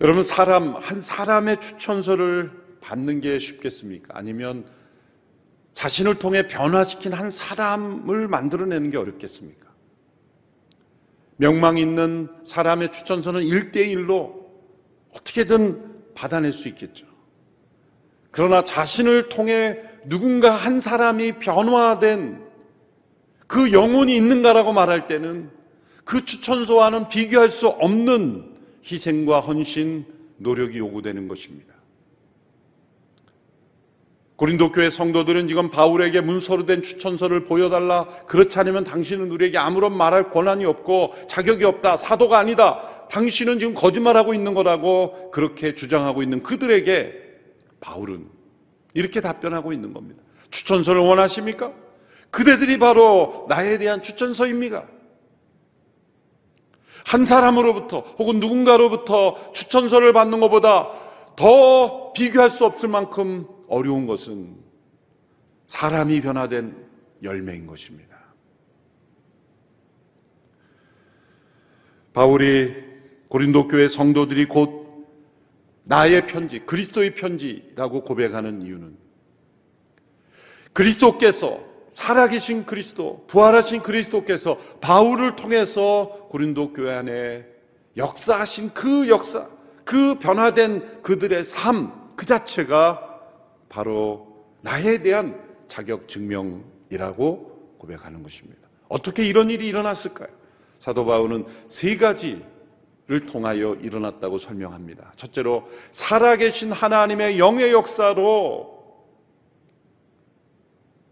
여러분 0.00 0.22
사람 0.22 0.76
한 0.76 1.02
사람의 1.02 1.60
추천서를 1.60 2.52
받는 2.80 3.20
게 3.20 3.38
쉽겠습니까? 3.38 4.16
아니면 4.16 4.64
자신을 5.74 6.18
통해 6.18 6.46
변화시킨 6.46 7.12
한 7.12 7.30
사람을 7.30 8.28
만들어내는 8.28 8.90
게 8.90 8.96
어렵겠습니까? 8.96 9.57
명망 11.38 11.78
있는 11.78 12.28
사람의 12.44 12.92
추천서는 12.92 13.42
일대일로 13.42 14.46
어떻게든 15.12 16.12
받아낼 16.14 16.52
수 16.52 16.68
있겠죠. 16.68 17.06
그러나 18.30 18.62
자신을 18.62 19.28
통해 19.30 19.78
누군가 20.04 20.50
한 20.50 20.80
사람이 20.80 21.38
변화된 21.38 22.44
그 23.46 23.72
영혼이 23.72 24.14
있는가라고 24.16 24.72
말할 24.72 25.06
때는 25.06 25.50
그 26.04 26.24
추천서와는 26.24 27.08
비교할 27.08 27.50
수 27.50 27.68
없는 27.68 28.56
희생과 28.84 29.40
헌신, 29.40 30.06
노력이 30.36 30.78
요구되는 30.78 31.28
것입니다. 31.28 31.74
고린도 34.38 34.70
교회 34.70 34.88
성도들은 34.88 35.48
지금 35.48 35.68
바울에게 35.68 36.20
문서로 36.20 36.64
된 36.64 36.80
추천서를 36.80 37.44
보여달라. 37.46 38.06
그렇지 38.28 38.56
않으면 38.60 38.84
당신은 38.84 39.32
우리에게 39.32 39.58
아무런 39.58 39.96
말할 39.96 40.30
권한이 40.30 40.64
없고 40.64 41.12
자격이 41.26 41.64
없다. 41.64 41.96
사도가 41.96 42.38
아니다. 42.38 42.80
당신은 43.10 43.58
지금 43.58 43.74
거짓말하고 43.74 44.34
있는 44.34 44.54
거라고 44.54 45.32
그렇게 45.32 45.74
주장하고 45.74 46.22
있는 46.22 46.44
그들에게 46.44 47.14
바울은 47.80 48.28
이렇게 48.94 49.20
답변하고 49.20 49.72
있는 49.72 49.92
겁니다. 49.92 50.22
추천서를 50.52 51.00
원하십니까? 51.00 51.72
그대들이 52.30 52.78
바로 52.78 53.46
나에 53.48 53.76
대한 53.78 54.04
추천서입니다. 54.04 54.84
한 57.06 57.24
사람으로부터 57.24 58.04
혹은 58.20 58.38
누군가로부터 58.38 59.34
추천서를 59.52 60.12
받는 60.12 60.38
것보다 60.38 60.92
더 61.34 62.07
비교할 62.18 62.50
수 62.50 62.64
없을 62.64 62.88
만큼 62.88 63.46
어려운 63.68 64.08
것은 64.08 64.56
사람이 65.68 66.20
변화된 66.20 66.74
열매인 67.22 67.68
것입니다. 67.68 68.18
바울이 72.12 72.74
고린도 73.28 73.68
교회 73.68 73.86
성도들이 73.86 74.46
곧 74.46 75.06
나의 75.84 76.26
편지, 76.26 76.58
그리스도의 76.58 77.14
편지라고 77.14 78.02
고백하는 78.02 78.62
이유는 78.62 78.96
그리스도께서 80.72 81.60
살아계신 81.92 82.66
그리스도, 82.66 83.24
부활하신 83.28 83.82
그리스도께서 83.82 84.58
바울을 84.80 85.36
통해서 85.36 86.26
고린도 86.30 86.72
교회 86.72 86.94
안에 86.94 87.46
역사하신 87.96 88.74
그 88.74 89.08
역사, 89.08 89.48
그 89.84 90.18
변화된 90.18 91.02
그들의 91.02 91.44
삶, 91.44 91.97
그 92.18 92.26
자체가 92.26 93.20
바로 93.68 94.26
나에 94.62 94.98
대한 94.98 95.40
자격 95.68 96.08
증명이라고 96.08 97.76
고백하는 97.78 98.24
것입니다. 98.24 98.68
어떻게 98.88 99.24
이런 99.24 99.50
일이 99.50 99.68
일어났을까요? 99.68 100.28
사도 100.80 101.06
바울은 101.06 101.46
세 101.68 101.96
가지를 101.96 103.26
통하여 103.30 103.74
일어났다고 103.74 104.38
설명합니다. 104.38 105.12
첫째로 105.14 105.68
살아계신 105.92 106.72
하나님의 106.72 107.38
영의 107.38 107.72
역사로 107.72 109.06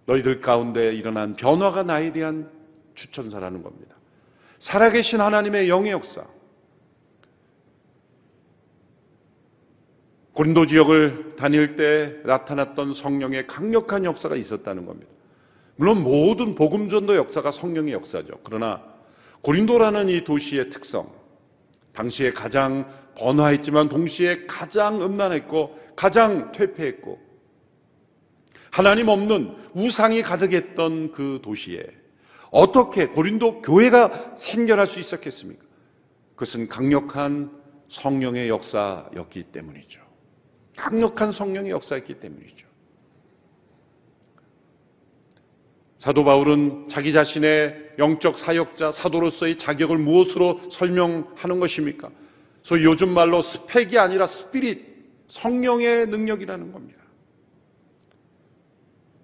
너희들 0.06 0.40
가운데 0.40 0.92
일어난 0.92 1.36
변화가 1.36 1.84
나에 1.84 2.12
대한 2.12 2.50
추천사라는 2.96 3.62
겁니다. 3.62 3.94
살아계신 4.58 5.20
하나님의 5.20 5.68
영의 5.68 5.92
역사. 5.92 6.24
고린도 10.36 10.66
지역을 10.66 11.36
다닐 11.36 11.76
때 11.76 12.16
나타났던 12.24 12.92
성령의 12.92 13.46
강력한 13.46 14.04
역사가 14.04 14.36
있었다는 14.36 14.84
겁니다. 14.84 15.10
물론 15.76 16.02
모든 16.02 16.54
복음 16.54 16.90
전도 16.90 17.16
역사가 17.16 17.50
성령의 17.50 17.94
역사죠. 17.94 18.40
그러나 18.44 18.82
고린도라는 19.40 20.10
이 20.10 20.24
도시의 20.24 20.68
특성, 20.68 21.10
당시에 21.94 22.32
가장 22.32 22.86
번화했지만 23.16 23.88
동시에 23.88 24.44
가장 24.46 25.00
음란했고 25.00 25.74
가장 25.96 26.52
퇴폐했고 26.52 27.18
하나님 28.70 29.08
없는 29.08 29.56
우상이 29.72 30.20
가득했던 30.20 31.12
그 31.12 31.40
도시에 31.42 31.82
어떻게 32.50 33.06
고린도 33.06 33.62
교회가 33.62 34.36
생겨날 34.36 34.86
수 34.86 35.00
있었겠습니까? 35.00 35.64
그것은 36.34 36.68
강력한 36.68 37.50
성령의 37.88 38.50
역사였기 38.50 39.44
때문이죠. 39.44 40.05
강력한 40.76 41.32
성령의 41.32 41.72
역사였기 41.72 42.14
때문이죠. 42.20 42.66
사도 45.98 46.24
바울은 46.24 46.88
자기 46.88 47.12
자신의 47.12 47.94
영적 47.98 48.36
사역자, 48.36 48.92
사도로서의 48.92 49.56
자격을 49.56 49.98
무엇으로 49.98 50.60
설명하는 50.70 51.58
것입니까? 51.58 52.10
소위 52.62 52.84
요즘 52.84 53.08
말로 53.08 53.42
스펙이 53.42 53.98
아니라 53.98 54.26
스피릿, 54.26 54.84
성령의 55.28 56.06
능력이라는 56.06 56.72
겁니다. 56.72 57.00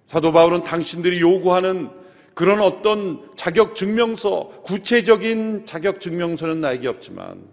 사도 0.06 0.32
바울은 0.32 0.64
당신들이 0.64 1.20
요구하는 1.20 1.90
그런 2.34 2.60
어떤 2.60 3.30
자격 3.36 3.74
증명서, 3.74 4.48
구체적인 4.64 5.66
자격 5.66 6.00
증명서는 6.00 6.60
나에게 6.60 6.88
없지만 6.88 7.46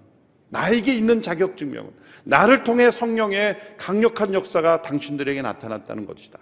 나에게 0.50 0.94
있는 0.94 1.22
자격 1.22 1.58
증명은 1.58 1.92
나를 2.24 2.64
통해 2.64 2.92
성령의 2.92 3.58
강력한 3.78 4.34
역사가 4.34 4.82
당신들에게 4.82 5.42
나타났다는 5.42 6.06
것이다. 6.06 6.40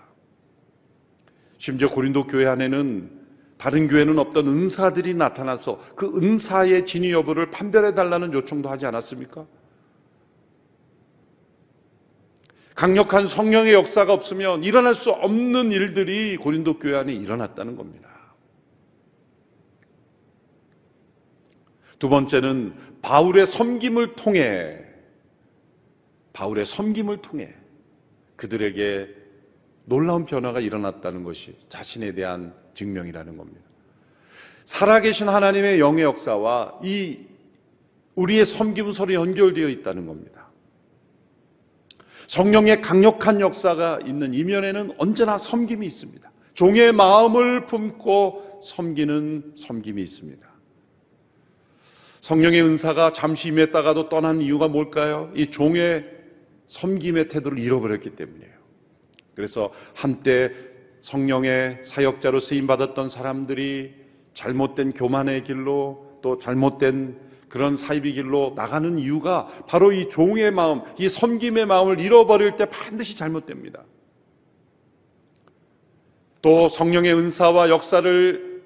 심지어 1.57 1.89
고린도 1.89 2.27
교회 2.27 2.45
안에는 2.47 3.17
다른 3.57 3.87
교회는 3.87 4.19
없던 4.19 4.47
은사들이 4.47 5.15
나타나서 5.15 5.81
그 5.95 6.11
은사의 6.15 6.85
진위 6.85 7.11
여부를 7.11 7.49
판별해 7.49 7.93
달라는 7.93 8.33
요청도 8.33 8.69
하지 8.69 8.85
않았습니까? 8.85 9.45
강력한 12.75 13.25
성령의 13.25 13.73
역사가 13.73 14.13
없으면 14.13 14.63
일어날 14.63 14.93
수 14.93 15.09
없는 15.09 15.71
일들이 15.71 16.37
고린도 16.37 16.77
교회 16.77 16.95
안에 16.95 17.11
일어났다는 17.11 17.75
겁니다. 17.75 18.16
두 21.99 22.09
번째는 22.09 22.75
바울의 23.01 23.47
섬김을 23.47 24.15
통해 24.15 24.83
바울의 26.33 26.65
섬김을 26.65 27.21
통해 27.21 27.53
그들에게 28.35 29.07
놀라운 29.85 30.25
변화가 30.25 30.59
일어났다는 30.59 31.23
것이 31.23 31.55
자신에 31.69 32.11
대한 32.11 32.53
증명이라는 32.73 33.37
겁니다. 33.37 33.61
살아계신 34.65 35.29
하나님의 35.29 35.79
영의 35.79 36.03
역사와 36.03 36.79
이 36.83 37.25
우리의 38.15 38.45
섬김은 38.45 38.91
서로 38.91 39.13
연결되어 39.13 39.69
있다는 39.69 40.05
겁니다. 40.05 40.47
성령의 42.27 42.81
강력한 42.81 43.39
역사가 43.39 43.99
있는 44.05 44.33
이면에는 44.33 44.95
언제나 44.97 45.37
섬김이 45.37 45.85
있습니다. 45.85 46.29
종의 46.53 46.91
마음을 46.91 47.65
품고 47.65 48.59
섬기는 48.61 49.53
섬김이 49.55 50.01
있습니다. 50.01 50.56
성령의 52.27 52.61
은사가 52.61 53.13
잠시 53.13 53.47
임했다가도 53.47 54.09
떠난 54.09 54.41
이유가 54.41 54.67
뭘까요? 54.67 55.31
이 55.33 55.47
종의 55.47 56.05
섬김의 56.67 57.29
태도를 57.29 57.57
잃어버렸기 57.57 58.17
때문이에요. 58.17 58.51
그래서 59.33 59.71
한때 59.95 60.51
성령의 60.99 61.83
사역자로 61.85 62.41
쓰임 62.41 62.67
받았던 62.67 63.07
사람들이 63.07 63.93
잘못된 64.33 64.91
교만의 64.91 65.45
길로 65.45 66.19
또 66.21 66.37
잘못된 66.37 67.17
그런 67.47 67.77
사입의 67.77 68.11
길로 68.11 68.51
나가는 68.57 68.99
이유가 68.99 69.47
바로 69.65 69.93
이 69.93 70.09
종의 70.09 70.51
마음, 70.51 70.81
이 70.99 71.07
섬김의 71.07 71.65
마음을 71.65 72.01
잃어버릴 72.01 72.57
때 72.57 72.65
반드시 72.65 73.15
잘못됩니다. 73.15 73.85
또 76.41 76.67
성령의 76.67 77.13
은사와 77.13 77.69
역사를 77.69 78.56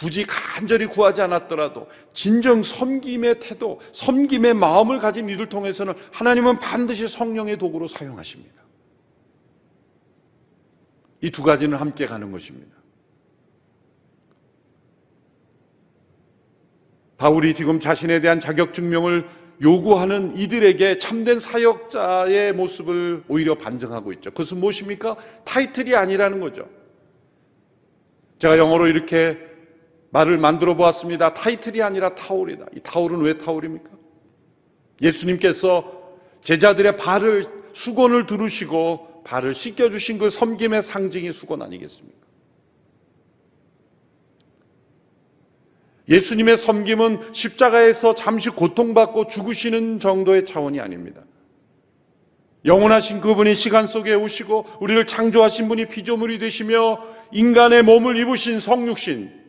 굳이 0.00 0.24
간절히 0.26 0.86
구하지 0.86 1.20
않았더라도 1.20 1.86
진정 2.14 2.62
섬김의 2.62 3.38
태도, 3.38 3.78
섬김의 3.92 4.54
마음을 4.54 4.98
가진 4.98 5.28
이들 5.28 5.50
통해서는 5.50 5.92
하나님은 6.10 6.58
반드시 6.58 7.06
성령의 7.06 7.58
도구로 7.58 7.86
사용하십니다. 7.86 8.54
이 11.20 11.30
두 11.30 11.42
가지는 11.42 11.76
함께 11.76 12.06
가는 12.06 12.32
것입니다. 12.32 12.74
바울이 17.18 17.52
지금 17.52 17.78
자신에 17.78 18.22
대한 18.22 18.40
자격 18.40 18.72
증명을 18.72 19.28
요구하는 19.60 20.34
이들에게 20.34 20.96
참된 20.96 21.38
사역자의 21.38 22.54
모습을 22.54 23.24
오히려 23.28 23.54
반증하고 23.54 24.14
있죠. 24.14 24.30
그것은 24.30 24.60
무엇입니까? 24.60 25.16
타이틀이 25.44 25.94
아니라는 25.94 26.40
거죠. 26.40 26.66
제가 28.38 28.56
영어로 28.56 28.86
이렇게 28.86 29.49
말을 30.10 30.38
만들어 30.38 30.74
보았습니다. 30.74 31.34
타이틀이 31.34 31.82
아니라 31.82 32.14
타올이다. 32.14 32.66
이 32.76 32.80
타올은 32.80 33.20
왜 33.20 33.38
타올입니까? 33.38 33.90
예수님께서 35.00 36.00
제자들의 36.42 36.96
발을 36.96 37.46
수건을 37.72 38.26
두르시고 38.26 39.22
발을 39.24 39.54
씻겨 39.54 39.90
주신 39.90 40.18
그 40.18 40.30
섬김의 40.30 40.82
상징이 40.82 41.32
수건 41.32 41.62
아니겠습니까? 41.62 42.18
예수님의 46.08 46.56
섬김은 46.56 47.32
십자가에서 47.32 48.16
잠시 48.16 48.50
고통받고 48.50 49.28
죽으시는 49.28 50.00
정도의 50.00 50.44
차원이 50.44 50.80
아닙니다. 50.80 51.22
영원하신 52.64 53.20
그분이 53.20 53.54
시간 53.54 53.86
속에 53.86 54.14
오시고 54.14 54.66
우리를 54.80 55.06
창조하신 55.06 55.68
분이 55.68 55.86
피조물이 55.86 56.40
되시며 56.40 57.00
인간의 57.32 57.84
몸을 57.84 58.16
입으신 58.16 58.58
성육신 58.58 59.39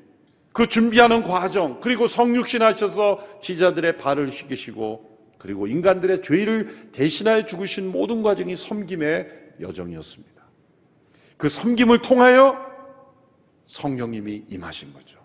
그 0.54 0.68
준비하는 0.68 1.24
과정, 1.24 1.80
그리고 1.80 2.08
성육신 2.08 2.62
하셔서 2.62 3.20
지자들의 3.40 3.98
발을 3.98 4.32
씻기시고, 4.32 5.10
그리고 5.38 5.68
인간들의 5.68 6.22
죄를 6.22 6.92
대신하여 6.92 7.46
죽으신 7.46 7.92
모든 7.92 8.22
과정이 8.22 8.56
섬김의 8.56 9.28
여정이었습니다. 9.62 10.42
그 11.38 11.50
섬김을 11.50 12.02
통하여 12.04 12.58
성령님이 13.66 14.44
임하신 14.50 14.94
거죠. 14.94 15.18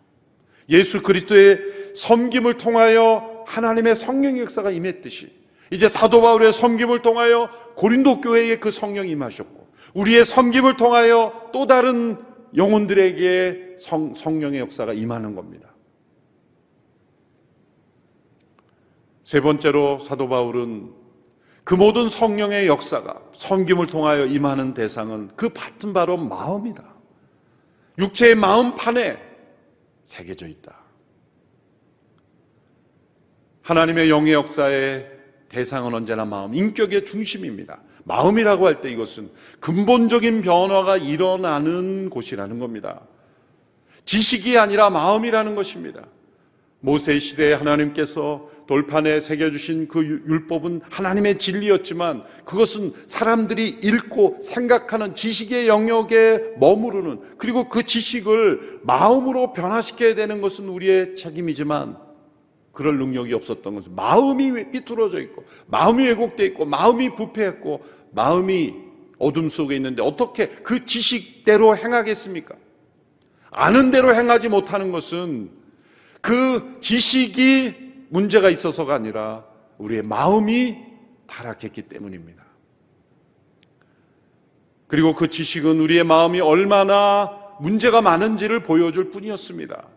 예수 0.68 1.02
그리스도의 1.02 1.60
섬김을 1.94 2.56
통하여 2.56 3.44
하나님의 3.46 3.96
성령의 3.96 4.42
역사가 4.42 4.70
임했듯이 4.70 5.30
이제 5.70 5.88
사도 5.88 6.22
바울의 6.22 6.52
섬김을 6.52 7.02
통하여 7.02 7.50
고린도 7.74 8.20
교회에 8.20 8.56
그 8.56 8.70
성령이 8.70 9.10
임하셨고 9.10 9.66
우리의 9.94 10.24
섬김을 10.24 10.76
통하여 10.76 11.50
또 11.52 11.66
다른 11.66 12.18
영혼들에게 12.54 13.76
성, 13.78 14.14
성령의 14.14 14.60
역사가 14.60 14.92
임하는 14.92 15.34
겁니다. 15.34 15.74
세 19.24 19.40
번째로 19.40 19.98
사도 19.98 20.28
바울은 20.28 20.92
그 21.64 21.74
모든 21.74 22.08
성령의 22.08 22.68
역사가 22.68 23.20
섬김을 23.32 23.88
통하여 23.88 24.24
임하는 24.24 24.72
대상은 24.72 25.28
그 25.34 25.48
같은 25.48 25.92
바로 25.92 26.16
마음이다. 26.16 26.84
육체의 27.98 28.36
마음판에 28.36 29.20
새겨져 30.04 30.46
있다. 30.46 30.80
하나님의 33.62 34.10
영의 34.10 34.34
역사의 34.34 35.10
대상은 35.48 35.92
언제나 35.92 36.24
마음, 36.24 36.54
인격의 36.54 37.04
중심입니다. 37.04 37.80
마음이라고 38.06 38.66
할 38.66 38.80
때 38.80 38.88
이것은 38.90 39.30
근본적인 39.60 40.42
변화가 40.42 40.96
일어나는 40.96 42.08
곳이라는 42.08 42.58
겁니다. 42.58 43.02
지식이 44.04 44.56
아니라 44.58 44.90
마음이라는 44.90 45.56
것입니다. 45.56 46.02
모세 46.80 47.18
시대에 47.18 47.54
하나님께서 47.54 48.48
돌판에 48.68 49.20
새겨주신 49.20 49.88
그 49.88 50.04
율법은 50.04 50.82
하나님의 50.90 51.38
진리였지만 51.38 52.24
그것은 52.44 52.92
사람들이 53.06 53.68
읽고 53.82 54.38
생각하는 54.42 55.14
지식의 55.14 55.66
영역에 55.66 56.54
머무르는 56.58 57.20
그리고 57.38 57.68
그 57.68 57.84
지식을 57.84 58.80
마음으로 58.82 59.52
변화시켜야 59.52 60.14
되는 60.14 60.40
것은 60.40 60.68
우리의 60.68 61.16
책임이지만 61.16 62.05
그럴 62.76 62.98
능력이 62.98 63.32
없었던 63.32 63.74
것은 63.74 63.96
마음이 63.96 64.70
삐뚤어져 64.70 65.20
있고 65.22 65.44
마음이 65.66 66.04
왜곡돼 66.04 66.44
있고 66.46 66.66
마음이 66.66 67.16
부패했고 67.16 67.82
마음이 68.12 68.74
어둠 69.18 69.48
속에 69.48 69.74
있는데 69.76 70.02
어떻게 70.02 70.46
그 70.46 70.84
지식대로 70.84 71.74
행하겠습니까? 71.74 72.54
아는 73.50 73.90
대로 73.90 74.14
행하지 74.14 74.50
못하는 74.50 74.92
것은 74.92 75.50
그 76.20 76.76
지식이 76.82 78.06
문제가 78.10 78.50
있어서가 78.50 78.94
아니라 78.94 79.44
우리의 79.78 80.02
마음이 80.02 80.76
타락했기 81.26 81.80
때문입니다. 81.82 82.44
그리고 84.86 85.14
그 85.14 85.30
지식은 85.30 85.80
우리의 85.80 86.04
마음이 86.04 86.40
얼마나 86.40 87.30
문제가 87.58 88.02
많은지를 88.02 88.62
보여줄 88.64 89.10
뿐이었습니다. 89.10 89.88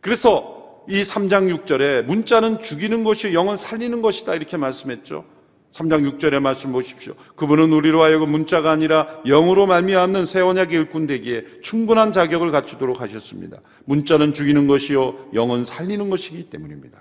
그래서 0.00 0.57
이 0.88 1.02
3장 1.02 1.54
6절에 1.54 2.04
문자는 2.04 2.60
죽이는 2.60 3.04
것이 3.04 3.34
영은 3.34 3.56
살리는 3.56 4.00
것이다 4.00 4.34
이렇게 4.34 4.56
말씀했죠. 4.56 5.24
3장 5.72 6.18
6절의 6.18 6.40
말씀 6.40 6.72
보십시오. 6.72 7.14
그분은 7.36 7.72
우리로 7.72 8.02
하여금 8.02 8.30
문자가 8.30 8.70
아니라 8.70 9.06
영으로 9.26 9.66
말미암는 9.66 10.24
새 10.24 10.40
언약의 10.40 10.78
일꾼 10.78 11.06
되기에 11.06 11.44
충분한 11.62 12.12
자격을 12.12 12.50
갖추도록 12.50 13.02
하셨습니다. 13.02 13.58
문자는 13.84 14.32
죽이는 14.32 14.66
것이요 14.66 15.30
영은 15.34 15.66
살리는 15.66 16.08
것이기 16.08 16.48
때문입니다. 16.48 16.98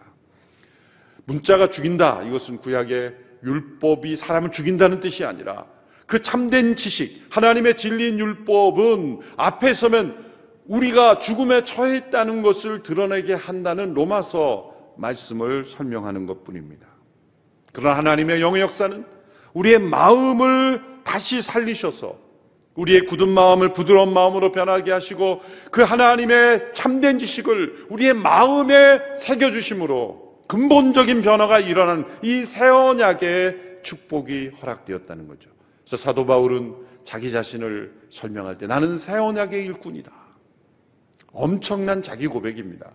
문자가 1.23 1.69
죽인다. 1.69 2.23
이것은 2.23 2.57
구약의 2.57 3.15
율법이 3.43 4.17
사람을 4.17 4.51
죽인다는 4.51 4.99
뜻이 4.99 5.23
아니라 5.23 5.65
그 6.05 6.21
참된 6.21 6.75
지식, 6.75 7.25
하나님의 7.29 7.75
진리인 7.75 8.19
율법은 8.19 9.19
앞에 9.37 9.73
서면 9.73 10.26
우리가 10.67 11.19
죽음에 11.19 11.63
처해 11.63 11.97
있다는 11.97 12.41
것을 12.41 12.83
드러내게 12.83 13.33
한다는 13.33 13.93
로마서 13.93 14.73
말씀을 14.97 15.65
설명하는 15.65 16.25
것 16.25 16.43
뿐입니다. 16.43 16.87
그러나 17.73 17.97
하나님의 17.97 18.41
영의 18.41 18.61
역사는 18.61 19.05
우리의 19.53 19.79
마음을 19.79 20.81
다시 21.03 21.41
살리셔서 21.41 22.17
우리의 22.75 23.05
굳은 23.05 23.29
마음을 23.29 23.73
부드러운 23.73 24.13
마음으로 24.13 24.51
변하게 24.51 24.91
하시고 24.91 25.41
그 25.71 25.81
하나님의 25.81 26.73
참된 26.73 27.17
지식을 27.17 27.87
우리의 27.89 28.13
마음에 28.13 28.99
새겨주심으로 29.15 30.43
근본적인 30.47 31.21
변화가 31.21 31.59
일어난 31.59 32.05
이 32.23 32.45
새 32.45 32.67
언약의 32.67 33.79
축복이 33.83 34.51
허락되었다는 34.61 35.27
거죠. 35.27 35.49
그래서 35.83 35.97
사도 35.97 36.25
바울은 36.25 36.75
자기 37.03 37.31
자신을 37.31 37.93
설명할 38.09 38.57
때 38.57 38.67
나는 38.67 38.97
새 38.97 39.13
언약의 39.13 39.65
일꾼이다. 39.65 40.11
엄청난 41.31 42.01
자기 42.01 42.27
고백입니다. 42.27 42.91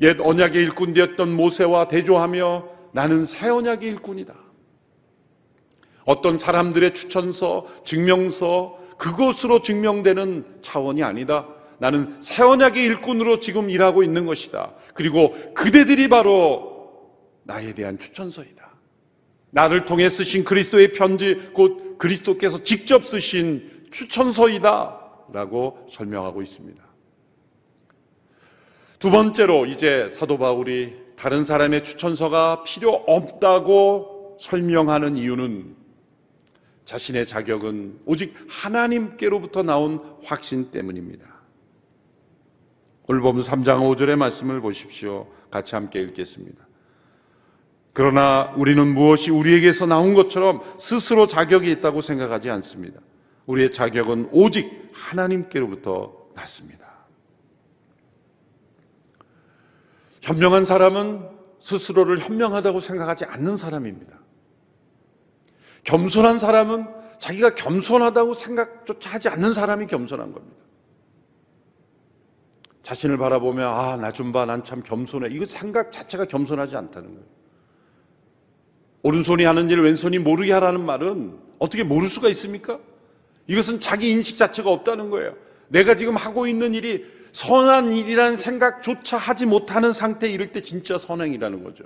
옛 0.00 0.20
언약의 0.20 0.62
일꾼 0.62 0.94
되었던 0.94 1.32
모세와 1.34 1.88
대조하며 1.88 2.68
나는 2.92 3.24
새 3.24 3.48
언약의 3.48 3.88
일꾼이다. 3.88 4.34
어떤 6.04 6.36
사람들의 6.36 6.94
추천서, 6.94 7.66
증명서, 7.84 8.78
그것으로 8.98 9.62
증명되는 9.62 10.58
차원이 10.62 11.02
아니다. 11.02 11.48
나는 11.78 12.20
새 12.20 12.42
언약의 12.42 12.82
일꾼으로 12.84 13.40
지금 13.40 13.70
일하고 13.70 14.02
있는 14.02 14.26
것이다. 14.26 14.74
그리고 14.94 15.34
그대들이 15.54 16.08
바로 16.08 17.10
나에 17.44 17.72
대한 17.72 17.98
추천서이다. 17.98 18.70
나를 19.50 19.84
통해 19.84 20.08
쓰신 20.08 20.44
그리스도의 20.44 20.92
편지, 20.92 21.50
곧 21.52 21.98
그리스도께서 21.98 22.62
직접 22.62 23.06
쓰신 23.06 23.88
추천서이다. 23.90 25.01
라고 25.32 25.86
설명하고 25.88 26.42
있습니다. 26.42 26.82
두 28.98 29.10
번째로 29.10 29.66
이제 29.66 30.08
사도 30.10 30.38
바울이 30.38 30.94
다른 31.16 31.44
사람의 31.44 31.82
추천서가 31.84 32.62
필요 32.64 32.90
없다고 32.90 34.36
설명하는 34.38 35.16
이유는 35.16 35.76
자신의 36.84 37.26
자격은 37.26 38.00
오직 38.06 38.34
하나님께로부터 38.48 39.62
나온 39.62 40.00
확신 40.24 40.70
때문입니다. 40.70 41.26
오늘 43.08 43.20
보면 43.20 43.42
3장 43.42 43.80
5절의 43.80 44.16
말씀을 44.16 44.60
보십시오. 44.60 45.28
같이 45.50 45.74
함께 45.74 46.00
읽겠습니다. 46.00 46.66
그러나 47.92 48.52
우리는 48.56 48.94
무엇이 48.94 49.30
우리에게서 49.30 49.86
나온 49.86 50.14
것처럼 50.14 50.62
스스로 50.78 51.26
자격이 51.26 51.70
있다고 51.72 52.00
생각하지 52.00 52.50
않습니다. 52.50 53.00
우리의 53.52 53.70
자격은 53.70 54.30
오직 54.32 54.90
하나님께로부터 54.94 56.12
났습니다. 56.34 56.86
현명한 60.22 60.64
사람은 60.64 61.28
스스로를 61.60 62.18
현명하다고 62.20 62.80
생각하지 62.80 63.24
않는 63.26 63.56
사람입니다. 63.56 64.18
겸손한 65.84 66.38
사람은 66.38 66.86
자기가 67.18 67.50
겸손하다고 67.50 68.34
생각조차 68.34 69.10
하지 69.10 69.28
않는 69.28 69.52
사람이 69.52 69.86
겸손한 69.86 70.32
겁니다. 70.32 70.56
자신을 72.82 73.16
바라보며 73.18 73.68
아, 73.68 73.96
나 73.96 74.10
좀 74.10 74.32
봐. 74.32 74.44
난 74.44 74.64
참 74.64 74.82
겸손해. 74.82 75.28
이거 75.30 75.44
생각 75.44 75.92
자체가 75.92 76.24
겸손하지 76.24 76.76
않다는 76.76 77.10
거예요. 77.10 77.26
오른손이 79.02 79.44
하는 79.44 79.68
일 79.70 79.80
왼손이 79.82 80.18
모르게 80.20 80.52
하라는 80.52 80.84
말은 80.84 81.38
어떻게 81.58 81.84
모를 81.84 82.08
수가 82.08 82.28
있습니까? 82.30 82.78
이것은 83.46 83.80
자기 83.80 84.10
인식 84.10 84.36
자체가 84.36 84.70
없다는 84.70 85.10
거예요. 85.10 85.36
내가 85.68 85.94
지금 85.94 86.16
하고 86.16 86.46
있는 86.46 86.74
일이 86.74 87.04
선한 87.32 87.92
일이라는 87.92 88.36
생각조차 88.36 89.16
하지 89.16 89.46
못하는 89.46 89.92
상태에 89.92 90.30
이를 90.30 90.52
때 90.52 90.60
진짜 90.60 90.98
선행이라는 90.98 91.64
거죠. 91.64 91.84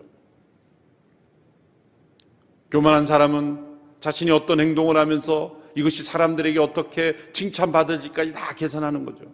교만한 2.70 3.06
사람은 3.06 3.64
자신이 4.00 4.30
어떤 4.32 4.60
행동을 4.60 4.96
하면서 4.96 5.56
이것이 5.76 6.02
사람들에게 6.02 6.58
어떻게 6.58 7.16
칭찬받을지까지 7.32 8.32
다 8.32 8.54
계산하는 8.54 9.04
거죠. 9.04 9.24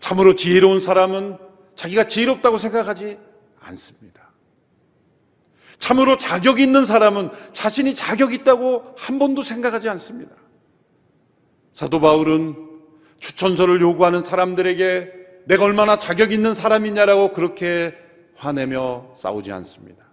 참으로 0.00 0.34
지혜로운 0.34 0.80
사람은 0.80 1.38
자기가 1.76 2.04
지혜롭다고 2.04 2.58
생각하지 2.58 3.18
않습니다. 3.60 4.19
참으로 5.80 6.16
자격 6.18 6.60
있는 6.60 6.84
사람은 6.84 7.30
자신이 7.52 7.94
자격 7.94 8.32
있다고 8.32 8.94
한 8.96 9.18
번도 9.18 9.42
생각하지 9.42 9.88
않습니다. 9.88 10.36
사도 11.72 12.00
바울은 12.00 12.54
추천서를 13.18 13.80
요구하는 13.80 14.22
사람들에게 14.22 15.12
내가 15.46 15.64
얼마나 15.64 15.96
자격 15.96 16.32
있는 16.32 16.54
사람이냐라고 16.54 17.32
그렇게 17.32 17.94
화내며 18.36 19.14
싸우지 19.16 19.50
않습니다. 19.52 20.04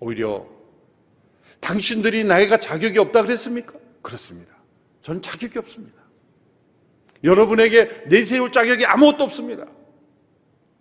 오히려 0.00 0.46
당신들이 1.60 2.22
나이가 2.22 2.56
자격이 2.56 2.98
없다 3.00 3.22
그랬습니까? 3.22 3.74
그렇습니다. 4.02 4.54
전 5.02 5.20
자격이 5.20 5.58
없습니다. 5.58 5.98
여러분에게 7.24 8.04
내세울 8.06 8.52
자격이 8.52 8.86
아무것도 8.86 9.24
없습니다. 9.24 9.66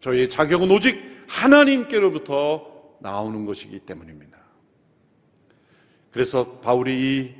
저희의 0.01 0.29
자격은 0.29 0.69
오직 0.69 1.01
하나님께로부터 1.27 2.76
나오는 3.07 3.45
것이기 3.45 3.79
때문입니다. 3.79 4.37
그래서 6.11 6.59
바울이 6.59 6.99
이 6.99 7.33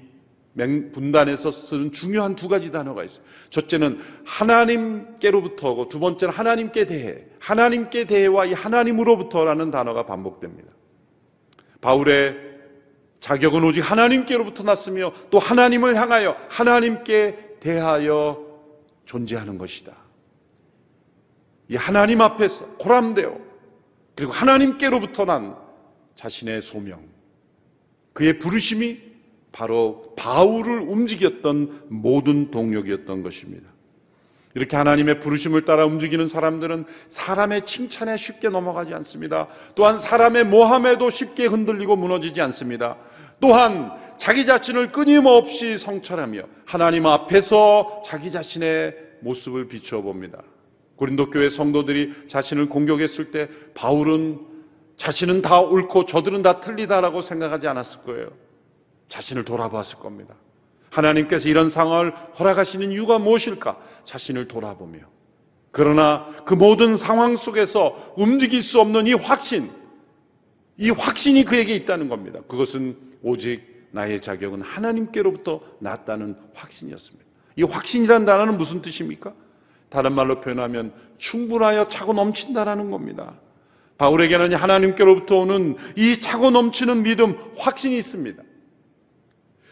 분단에서 0.93 1.51
쓰는 1.51 1.91
중요한 1.91 2.35
두 2.35 2.47
가지 2.47 2.71
단어가 2.71 3.03
있어요. 3.03 3.23
첫째는 3.49 3.99
하나님께로부터고 4.25 5.89
두 5.89 5.99
번째는 5.99 6.33
하나님께 6.33 6.85
대해, 6.85 7.25
하나님께 7.39 8.05
대해와 8.05 8.45
이 8.45 8.53
하나님으로부터라는 8.53 9.69
단어가 9.69 10.05
반복됩니다. 10.05 10.71
바울의 11.81 12.37
자격은 13.19 13.63
오직 13.63 13.81
하나님께로부터 13.81 14.63
났으며 14.63 15.11
또 15.29 15.37
하나님을 15.37 15.95
향하여 15.95 16.37
하나님께 16.49 17.57
대하여 17.59 18.41
존재하는 19.05 19.57
것이다. 19.57 19.95
이 21.67 21.75
하나님 21.75 22.21
앞에서 22.21 22.65
고람되어 22.77 23.46
그리고 24.17 24.31
하나님께로부터 24.31 25.25
난 25.25 25.55
자신의 26.15 26.63
소명, 26.63 27.05
그의 28.13 28.39
부르심이 28.39 28.99
바로 29.51 30.15
바울을 30.17 30.79
움직였던 30.79 31.85
모든 31.89 32.49
동력이었던 32.49 33.21
것입니다. 33.21 33.69
이렇게 34.55 34.75
하나님의 34.75 35.19
부르심을 35.19 35.65
따라 35.65 35.85
움직이는 35.85 36.27
사람들은 36.27 36.85
사람의 37.09 37.67
칭찬에 37.67 38.17
쉽게 38.17 38.49
넘어가지 38.49 38.91
않습니다. 38.95 39.49
또한 39.75 39.99
사람의 39.99 40.45
모함에도 40.45 41.11
쉽게 41.11 41.45
흔들리고 41.45 41.95
무너지지 41.95 42.41
않습니다. 42.41 42.97
또한 43.39 43.91
자기 44.17 44.47
자신을 44.47 44.91
끊임없이 44.91 45.77
성찰하며 45.77 46.41
하나님 46.65 47.05
앞에서 47.05 48.01
자기 48.03 48.31
자신의 48.31 48.95
모습을 49.21 49.67
비추어 49.67 50.01
봅니다. 50.01 50.41
고린도 50.97 51.29
교회 51.29 51.49
성도들이 51.49 52.27
자신을 52.27 52.69
공격했을 52.69 53.31
때 53.31 53.49
바울은 53.73 54.39
자신은 54.97 55.43
다 55.43 55.61
옳고 55.61 56.05
저들은 56.05 56.41
다 56.41 56.59
틀리다라고 56.59 57.21
생각하지 57.21 57.67
않았을 57.67 58.01
거예요. 58.01 58.29
자신을 59.07 59.45
돌아보았을 59.45 59.99
겁니다. 59.99 60.35
하나님께서 60.89 61.47
이런 61.49 61.69
상황을 61.69 62.13
허락하시는 62.39 62.91
이유가 62.91 63.19
무엇일까? 63.19 63.77
자신을 64.03 64.47
돌아보며. 64.47 64.99
그러나 65.71 66.27
그 66.45 66.55
모든 66.55 66.97
상황 66.97 67.35
속에서 67.35 68.13
움직일 68.17 68.63
수 68.63 68.81
없는 68.81 69.05
이 69.05 69.13
확신, 69.13 69.69
이 70.77 70.89
확신이 70.89 71.43
그에게 71.43 71.75
있다는 71.75 72.09
겁니다. 72.09 72.39
그것은 72.47 72.97
오직 73.21 73.87
나의 73.91 74.19
자격은 74.19 74.61
하나님께로부터 74.61 75.61
났다는 75.79 76.35
확신이었습니다. 76.55 77.25
이 77.57 77.63
확신이란 77.63 78.25
단어는 78.25 78.57
무슨 78.57 78.81
뜻입니까? 78.81 79.33
다른 79.89 80.13
말로 80.13 80.41
표현하면 80.41 80.93
충분하여 81.17 81.87
차고 81.87 82.13
넘친다라는 82.13 82.91
겁니다. 82.91 83.33
바울에게는 83.97 84.53
하나님께로부터 84.53 85.39
오는 85.39 85.75
이 85.95 86.19
차고 86.19 86.51
넘치는 86.51 87.03
믿음, 87.03 87.35
확신이 87.57 87.97
있습니다. 87.97 88.43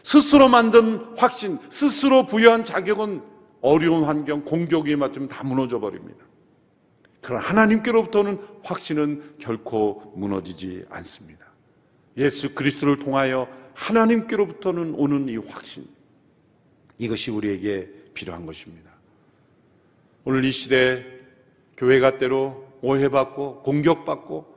스스로 0.02 0.48
만든 0.48 1.04
확신, 1.16 1.58
스스로 1.68 2.26
부여한 2.26 2.64
자격은 2.64 3.22
어려운 3.60 4.04
환경, 4.04 4.44
공격에 4.44 4.96
맞으면 4.96 5.28
다 5.28 5.42
무너져 5.44 5.80
버립니다. 5.80 6.24
그러나 7.20 7.44
하나님께로부터는 7.44 8.38
확신은 8.62 9.34
결코 9.38 10.12
무너지지 10.14 10.84
않습니다. 10.90 11.44
예수 12.16 12.54
그리스도를 12.54 12.98
통하여 12.98 13.48
하나님께로부터는 13.74 14.94
오는 14.94 15.28
이 15.28 15.36
확신, 15.36 15.86
이것이 16.98 17.30
우리에게 17.30 17.90
필요한 18.14 18.46
것입니다. 18.46 18.85
오늘 20.26 20.44
이 20.44 20.50
시대 20.50 21.06
교회가 21.76 22.18
때로 22.18 22.66
오해받고 22.82 23.62
공격받고 23.62 24.56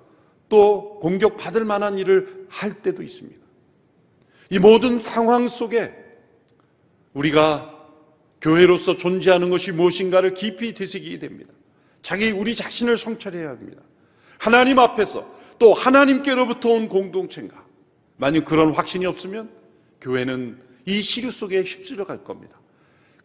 또 0.49 0.99
공격받을 0.99 1.63
만한 1.63 1.99
일을 1.99 2.47
할 2.49 2.81
때도 2.81 3.03
있습니다. 3.03 3.39
이 4.49 4.57
모든 4.57 4.97
상황 4.97 5.47
속에 5.47 5.93
우리가 7.13 7.71
교회로서 8.41 8.97
존재하는 8.97 9.51
것이 9.51 9.71
무엇인가를 9.71 10.33
깊이 10.33 10.73
되새기게 10.73 11.19
됩니다. 11.19 11.53
자기 12.01 12.31
우리 12.31 12.55
자신을 12.55 12.97
성찰해야 12.97 13.49
합니다. 13.49 13.83
하나님 14.39 14.79
앞에서 14.79 15.31
또 15.59 15.75
하나님께로부터 15.75 16.69
온 16.69 16.89
공동체인가? 16.89 17.63
만약 18.17 18.45
그런 18.45 18.71
확신이 18.71 19.05
없으면 19.05 19.51
교회는 20.01 20.63
이 20.87 21.03
시류 21.03 21.29
속에 21.29 21.61
휩쓸려 21.61 22.05
갈 22.05 22.23
겁니다. 22.23 22.59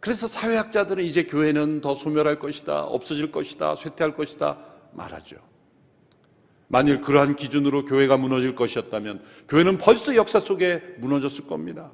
그래서 0.05 0.27
사회학자들은 0.27 1.03
이제 1.03 1.23
교회는 1.23 1.81
더 1.81 1.95
소멸할 1.95 2.39
것이다, 2.39 2.83
없어질 2.83 3.33
것이다, 3.33 3.75
쇠퇴할 3.75 4.13
것이다 4.13 4.59
말하죠. 4.93 5.37
만일 6.69 7.01
그러한 7.01 7.37
기준으로 7.37 7.87
교회가 7.87 8.19
무너질 8.19 8.55
것이었다면 8.55 9.23
교회는 9.49 9.79
벌써 9.79 10.15
역사 10.15 10.41
속에 10.41 10.83
무너졌을 10.99 11.47
겁니다. 11.47 11.91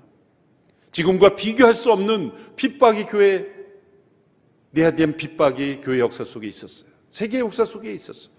지금과 0.90 1.36
비교할 1.36 1.76
수 1.76 1.92
없는 1.92 2.32
핍박이 2.56 3.04
교회 3.04 3.46
내야 4.72 4.90
된 4.96 5.16
핍박이 5.16 5.80
교회 5.80 6.00
역사 6.00 6.24
속에 6.24 6.48
있었어요. 6.48 6.90
세계 7.12 7.38
역사 7.38 7.64
속에 7.64 7.92
있었어요. 7.92 8.32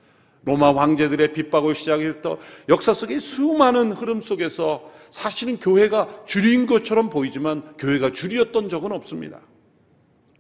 로마 0.43 0.75
황제들의 0.75 1.31
핍박을 1.31 1.75
시작했던 1.75 2.39
역사 2.67 2.93
속의 2.93 3.21
수많은 3.21 3.93
흐름 3.93 4.19
속에서 4.19 4.91
사실은 5.09 5.59
교회가 5.59 6.25
줄인 6.25 6.65
것처럼 6.65 7.09
보이지만 7.09 7.77
교회가 7.77 8.11
줄이었던 8.11 8.67
적은 8.67 8.91
없습니다. 8.91 9.39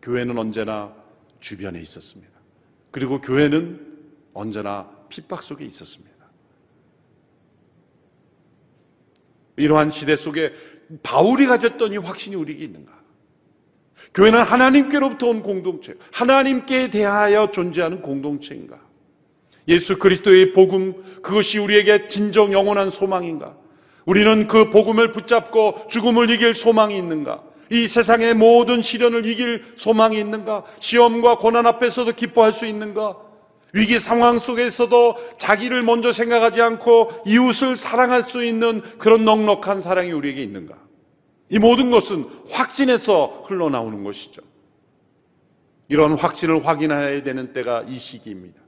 교회는 0.01 0.37
언제나 0.37 0.93
주변에 1.39 1.79
있었습니다. 1.79 2.31
그리고 2.91 3.21
교회는 3.21 3.87
언제나 4.33 4.89
핍박 5.09 5.43
속에 5.43 5.65
있었습니다. 5.65 6.11
이러한 9.57 9.91
시대 9.91 10.15
속에 10.15 10.53
바울이 11.03 11.45
가졌던 11.45 11.93
이 11.93 11.97
확신이 11.97 12.35
우리에게 12.35 12.63
있는가? 12.63 12.99
교회는 14.13 14.41
하나님께로부터 14.41 15.27
온 15.27 15.41
공동체, 15.43 15.95
하나님께 16.11 16.89
대하여 16.89 17.51
존재하는 17.51 18.01
공동체인가? 18.01 18.79
예수 19.67 19.99
그리스도의 19.99 20.53
복음, 20.53 21.01
그것이 21.21 21.59
우리에게 21.59 22.07
진정 22.07 22.51
영원한 22.51 22.89
소망인가? 22.89 23.55
우리는 24.05 24.47
그 24.47 24.71
복음을 24.71 25.11
붙잡고 25.11 25.87
죽음을 25.89 26.29
이길 26.29 26.55
소망이 26.55 26.97
있는가? 26.97 27.50
이 27.71 27.87
세상의 27.87 28.33
모든 28.33 28.81
시련을 28.81 29.25
이길 29.25 29.63
소망이 29.75 30.19
있는가? 30.19 30.65
시험과 30.79 31.37
고난 31.37 31.65
앞에서도 31.65 32.11
기뻐할 32.11 32.51
수 32.51 32.65
있는가? 32.65 33.17
위기 33.73 33.97
상황 33.97 34.37
속에서도 34.37 35.15
자기를 35.37 35.81
먼저 35.83 36.11
생각하지 36.11 36.61
않고 36.61 37.23
이웃을 37.25 37.77
사랑할 37.77 38.23
수 38.23 38.43
있는 38.43 38.81
그런 38.97 39.23
넉넉한 39.23 39.79
사랑이 39.79 40.11
우리에게 40.11 40.43
있는가? 40.43 40.75
이 41.49 41.59
모든 41.59 41.91
것은 41.91 42.27
확신에서 42.49 43.45
흘러나오는 43.47 44.03
것이죠. 44.03 44.41
이런 45.87 46.17
확신을 46.17 46.65
확인해야 46.67 47.23
되는 47.23 47.53
때가 47.53 47.85
이 47.87 47.97
시기입니다. 47.99 48.59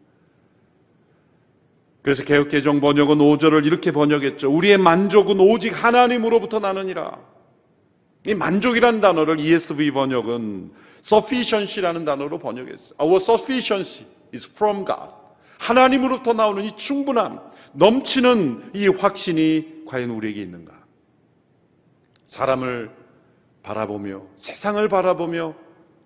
그래서 2.02 2.24
개혁개정 2.24 2.80
번역은 2.80 3.18
5절을 3.18 3.66
이렇게 3.66 3.92
번역했죠. 3.92 4.50
우리의 4.50 4.78
만족은 4.78 5.42
오직 5.42 5.84
하나님으로부터 5.84 6.60
나느니라. 6.60 7.33
이 8.26 8.36
만족이라는 8.36 9.02
단어를 9.02 9.40
ESV 9.40 9.92
번역은 9.92 10.72
sufficiency라는 11.04 12.06
단어로 12.06 12.40
번역했어요. 12.40 12.98
Our 13.00 13.18
sufficiency 13.18 14.10
is 14.34 14.50
from 14.50 14.86
God. 14.86 15.12
하나님으로부터 15.60 16.34
나오는 16.34 16.64
이 16.64 16.72
충분함, 16.76 17.40
넘치는 17.74 18.72
이 18.74 18.88
확신이 18.88 19.84
과연 19.86 20.10
우리에게 20.10 20.42
있는가? 20.42 20.74
사람을 22.26 22.92
바라보며 23.62 24.24
세상을 24.38 24.86
바라보며 24.88 25.56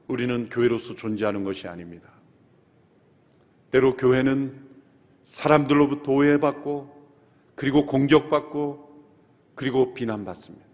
우리는 0.08 0.50
교회로서 0.50 0.96
존재하는 0.96 1.44
것이 1.44 1.68
아닙니다. 1.68 2.10
때로 3.72 3.96
교회는 3.98 4.68
사람들로부터 5.24 6.12
오해받고 6.12 6.96
그리고 7.56 7.86
공격받고 7.86 8.88
그리고 9.56 9.94
비난받습니다. 9.94 10.67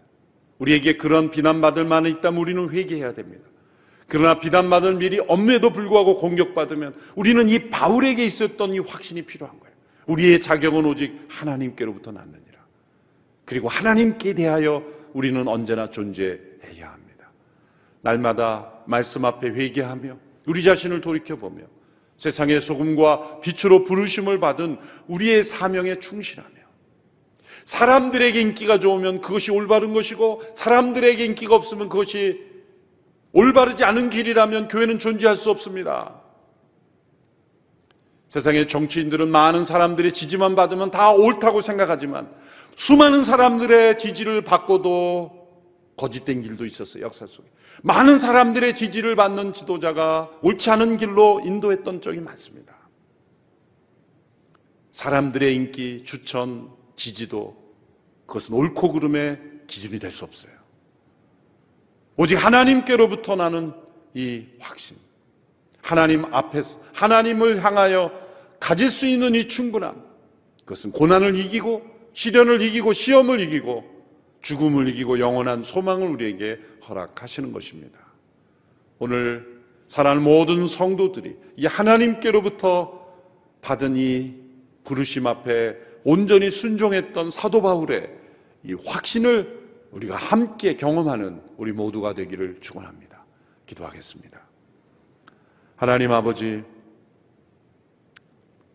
우리에게 0.58 0.96
그런 0.96 1.30
비난받을 1.30 1.84
만은 1.84 2.10
있다면 2.10 2.40
우리는 2.40 2.70
회개해야 2.70 3.14
됩니다. 3.14 3.44
그러나 4.06 4.38
비난받을 4.38 5.02
일이 5.02 5.18
없음에도 5.20 5.70
불구하고 5.70 6.18
공격받으면 6.18 6.94
우리는 7.16 7.48
이 7.48 7.70
바울에게 7.70 8.24
있었던 8.24 8.74
이 8.74 8.78
확신이 8.78 9.22
필요한 9.22 9.58
거예요. 9.58 9.74
우리의 10.06 10.40
자격은 10.40 10.84
오직 10.84 11.18
하나님께로부터 11.28 12.12
났느니라. 12.12 12.58
그리고 13.44 13.68
하나님께 13.68 14.34
대하여 14.34 14.84
우리는 15.12 15.46
언제나 15.48 15.90
존재해야 15.90 16.92
합니다. 16.92 17.30
날마다 18.02 18.72
말씀 18.86 19.24
앞에 19.24 19.48
회개하며 19.48 20.18
우리 20.46 20.62
자신을 20.62 21.00
돌이켜보며 21.00 21.64
세상의 22.18 22.60
소금과 22.60 23.40
빛으로 23.40 23.84
부르심을 23.84 24.38
받은 24.38 24.78
우리의 25.08 25.42
사명에 25.42 25.98
충실하며 25.98 26.53
사람들에게 27.64 28.40
인기가 28.40 28.78
좋으면 28.78 29.20
그것이 29.20 29.50
올바른 29.50 29.92
것이고 29.92 30.42
사람들에게 30.54 31.24
인기가 31.24 31.54
없으면 31.54 31.88
그것이 31.88 32.40
올바르지 33.32 33.84
않은 33.84 34.10
길이라면 34.10 34.68
교회는 34.68 34.98
존재할 34.98 35.36
수 35.36 35.50
없습니다. 35.50 36.20
세상의 38.28 38.68
정치인들은 38.68 39.28
많은 39.28 39.64
사람들의 39.64 40.12
지지만 40.12 40.56
받으면 40.56 40.90
다 40.90 41.12
옳다고 41.12 41.60
생각하지만 41.60 42.30
수많은 42.76 43.24
사람들의 43.24 43.98
지지를 43.98 44.42
받고도 44.42 45.44
거짓된 45.96 46.42
길도 46.42 46.66
있었어요, 46.66 47.04
역사 47.04 47.26
속에. 47.26 47.48
많은 47.82 48.18
사람들의 48.18 48.74
지지를 48.74 49.14
받는 49.14 49.52
지도자가 49.52 50.30
옳지 50.42 50.70
않은 50.70 50.96
길로 50.96 51.40
인도했던 51.44 52.00
적이 52.00 52.20
많습니다. 52.20 52.74
사람들의 54.90 55.54
인기, 55.54 56.02
추천, 56.04 56.70
지지도 56.96 57.56
그것은 58.26 58.54
옳고 58.54 58.92
그름의 58.92 59.40
기준이 59.66 59.98
될 59.98 60.10
수 60.10 60.24
없어요. 60.24 60.52
오직 62.16 62.36
하나님께로부터 62.36 63.36
나는 63.36 63.72
이 64.14 64.46
확신. 64.60 64.96
하나님 65.82 66.24
앞에서, 66.32 66.80
하나님을 66.92 67.62
향하여 67.64 68.10
가질 68.60 68.88
수 68.88 69.06
있는 69.06 69.34
이 69.34 69.48
충분함. 69.48 70.02
그것은 70.60 70.92
고난을 70.92 71.36
이기고, 71.36 71.82
시련을 72.12 72.62
이기고, 72.62 72.92
시험을 72.92 73.40
이기고, 73.40 73.84
죽음을 74.40 74.88
이기고 74.88 75.18
영원한 75.18 75.62
소망을 75.62 76.08
우리에게 76.08 76.60
허락하시는 76.88 77.52
것입니다. 77.52 77.98
오늘 78.98 79.62
사랑하는 79.88 80.22
모든 80.22 80.68
성도들이 80.68 81.36
이 81.56 81.66
하나님께로부터 81.66 83.06
받은 83.60 83.96
이 83.96 84.34
부르심 84.84 85.26
앞에 85.26 85.76
온전히 86.04 86.50
순종했던 86.50 87.30
사도 87.30 87.62
바울의 87.62 88.10
이 88.62 88.74
확신을 88.74 89.64
우리가 89.90 90.16
함께 90.16 90.76
경험하는 90.76 91.40
우리 91.56 91.72
모두가 91.72 92.14
되기를 92.14 92.58
축원합니다. 92.60 93.24
기도하겠습니다. 93.66 94.38
하나님 95.76 96.12
아버지 96.12 96.62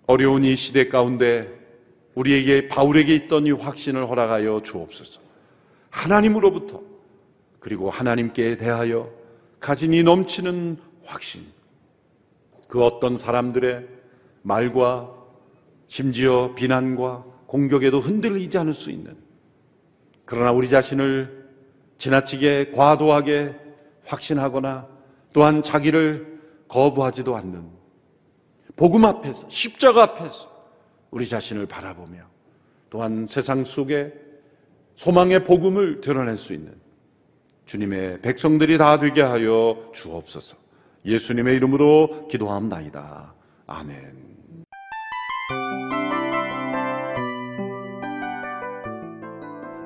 어려운 0.07 0.43
이 0.43 0.55
시대 0.55 0.89
가운데 0.89 1.55
우리에게 2.15 2.67
바울에게 2.67 3.13
있던 3.15 3.45
이 3.45 3.51
확신을 3.51 4.09
허락하여 4.09 4.61
주옵소서. 4.63 5.21
하나님으로부터 5.91 6.81
그리고 7.59 7.89
하나님께 7.89 8.57
대하여 8.57 9.11
가진 9.59 9.93
이 9.93 10.01
넘치는 10.01 10.77
확신. 11.05 11.45
그 12.67 12.83
어떤 12.83 13.17
사람들의 13.17 13.87
말과 14.41 15.18
심지어 15.89 16.54
비난과 16.54 17.25
공격에도 17.47 17.99
흔들리지 17.99 18.58
않을 18.60 18.73
수 18.75 18.91
있는 18.91 19.17
그러나 20.23 20.52
우리 20.52 20.69
자신을 20.69 21.49
지나치게 21.97 22.71
과도하게 22.71 23.56
확신하거나 24.06 24.88
또한 25.34 25.63
자기를 25.63 26.39
거부하지도 26.67 27.36
않는 27.36 27.67
복음 28.75 29.04
앞에서 29.04 29.49
십자가 29.49 30.04
앞에서 30.04 30.49
우리 31.10 31.28
자신을 31.28 31.65
바라보며 31.65 32.21
또한 32.91 33.25
세상 33.25 33.65
속에 33.65 34.13
소망의 34.95 35.43
복음을 35.43 36.02
드러낼 36.02 36.38
수 36.38 36.54
있는 36.54 36.75
주님의 37.65 38.21
백성들이 38.21 38.78
다 38.78 38.99
되게 38.99 39.21
하여 39.21 39.89
주옵소서. 39.93 40.58
예수님의 41.06 41.56
이름으로 41.56 42.28
기도합나이다. 42.28 43.34
아멘. 43.67 44.28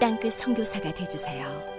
땅끝 0.00 0.34
선교사가 0.34 0.92
되주세요. 0.94 1.77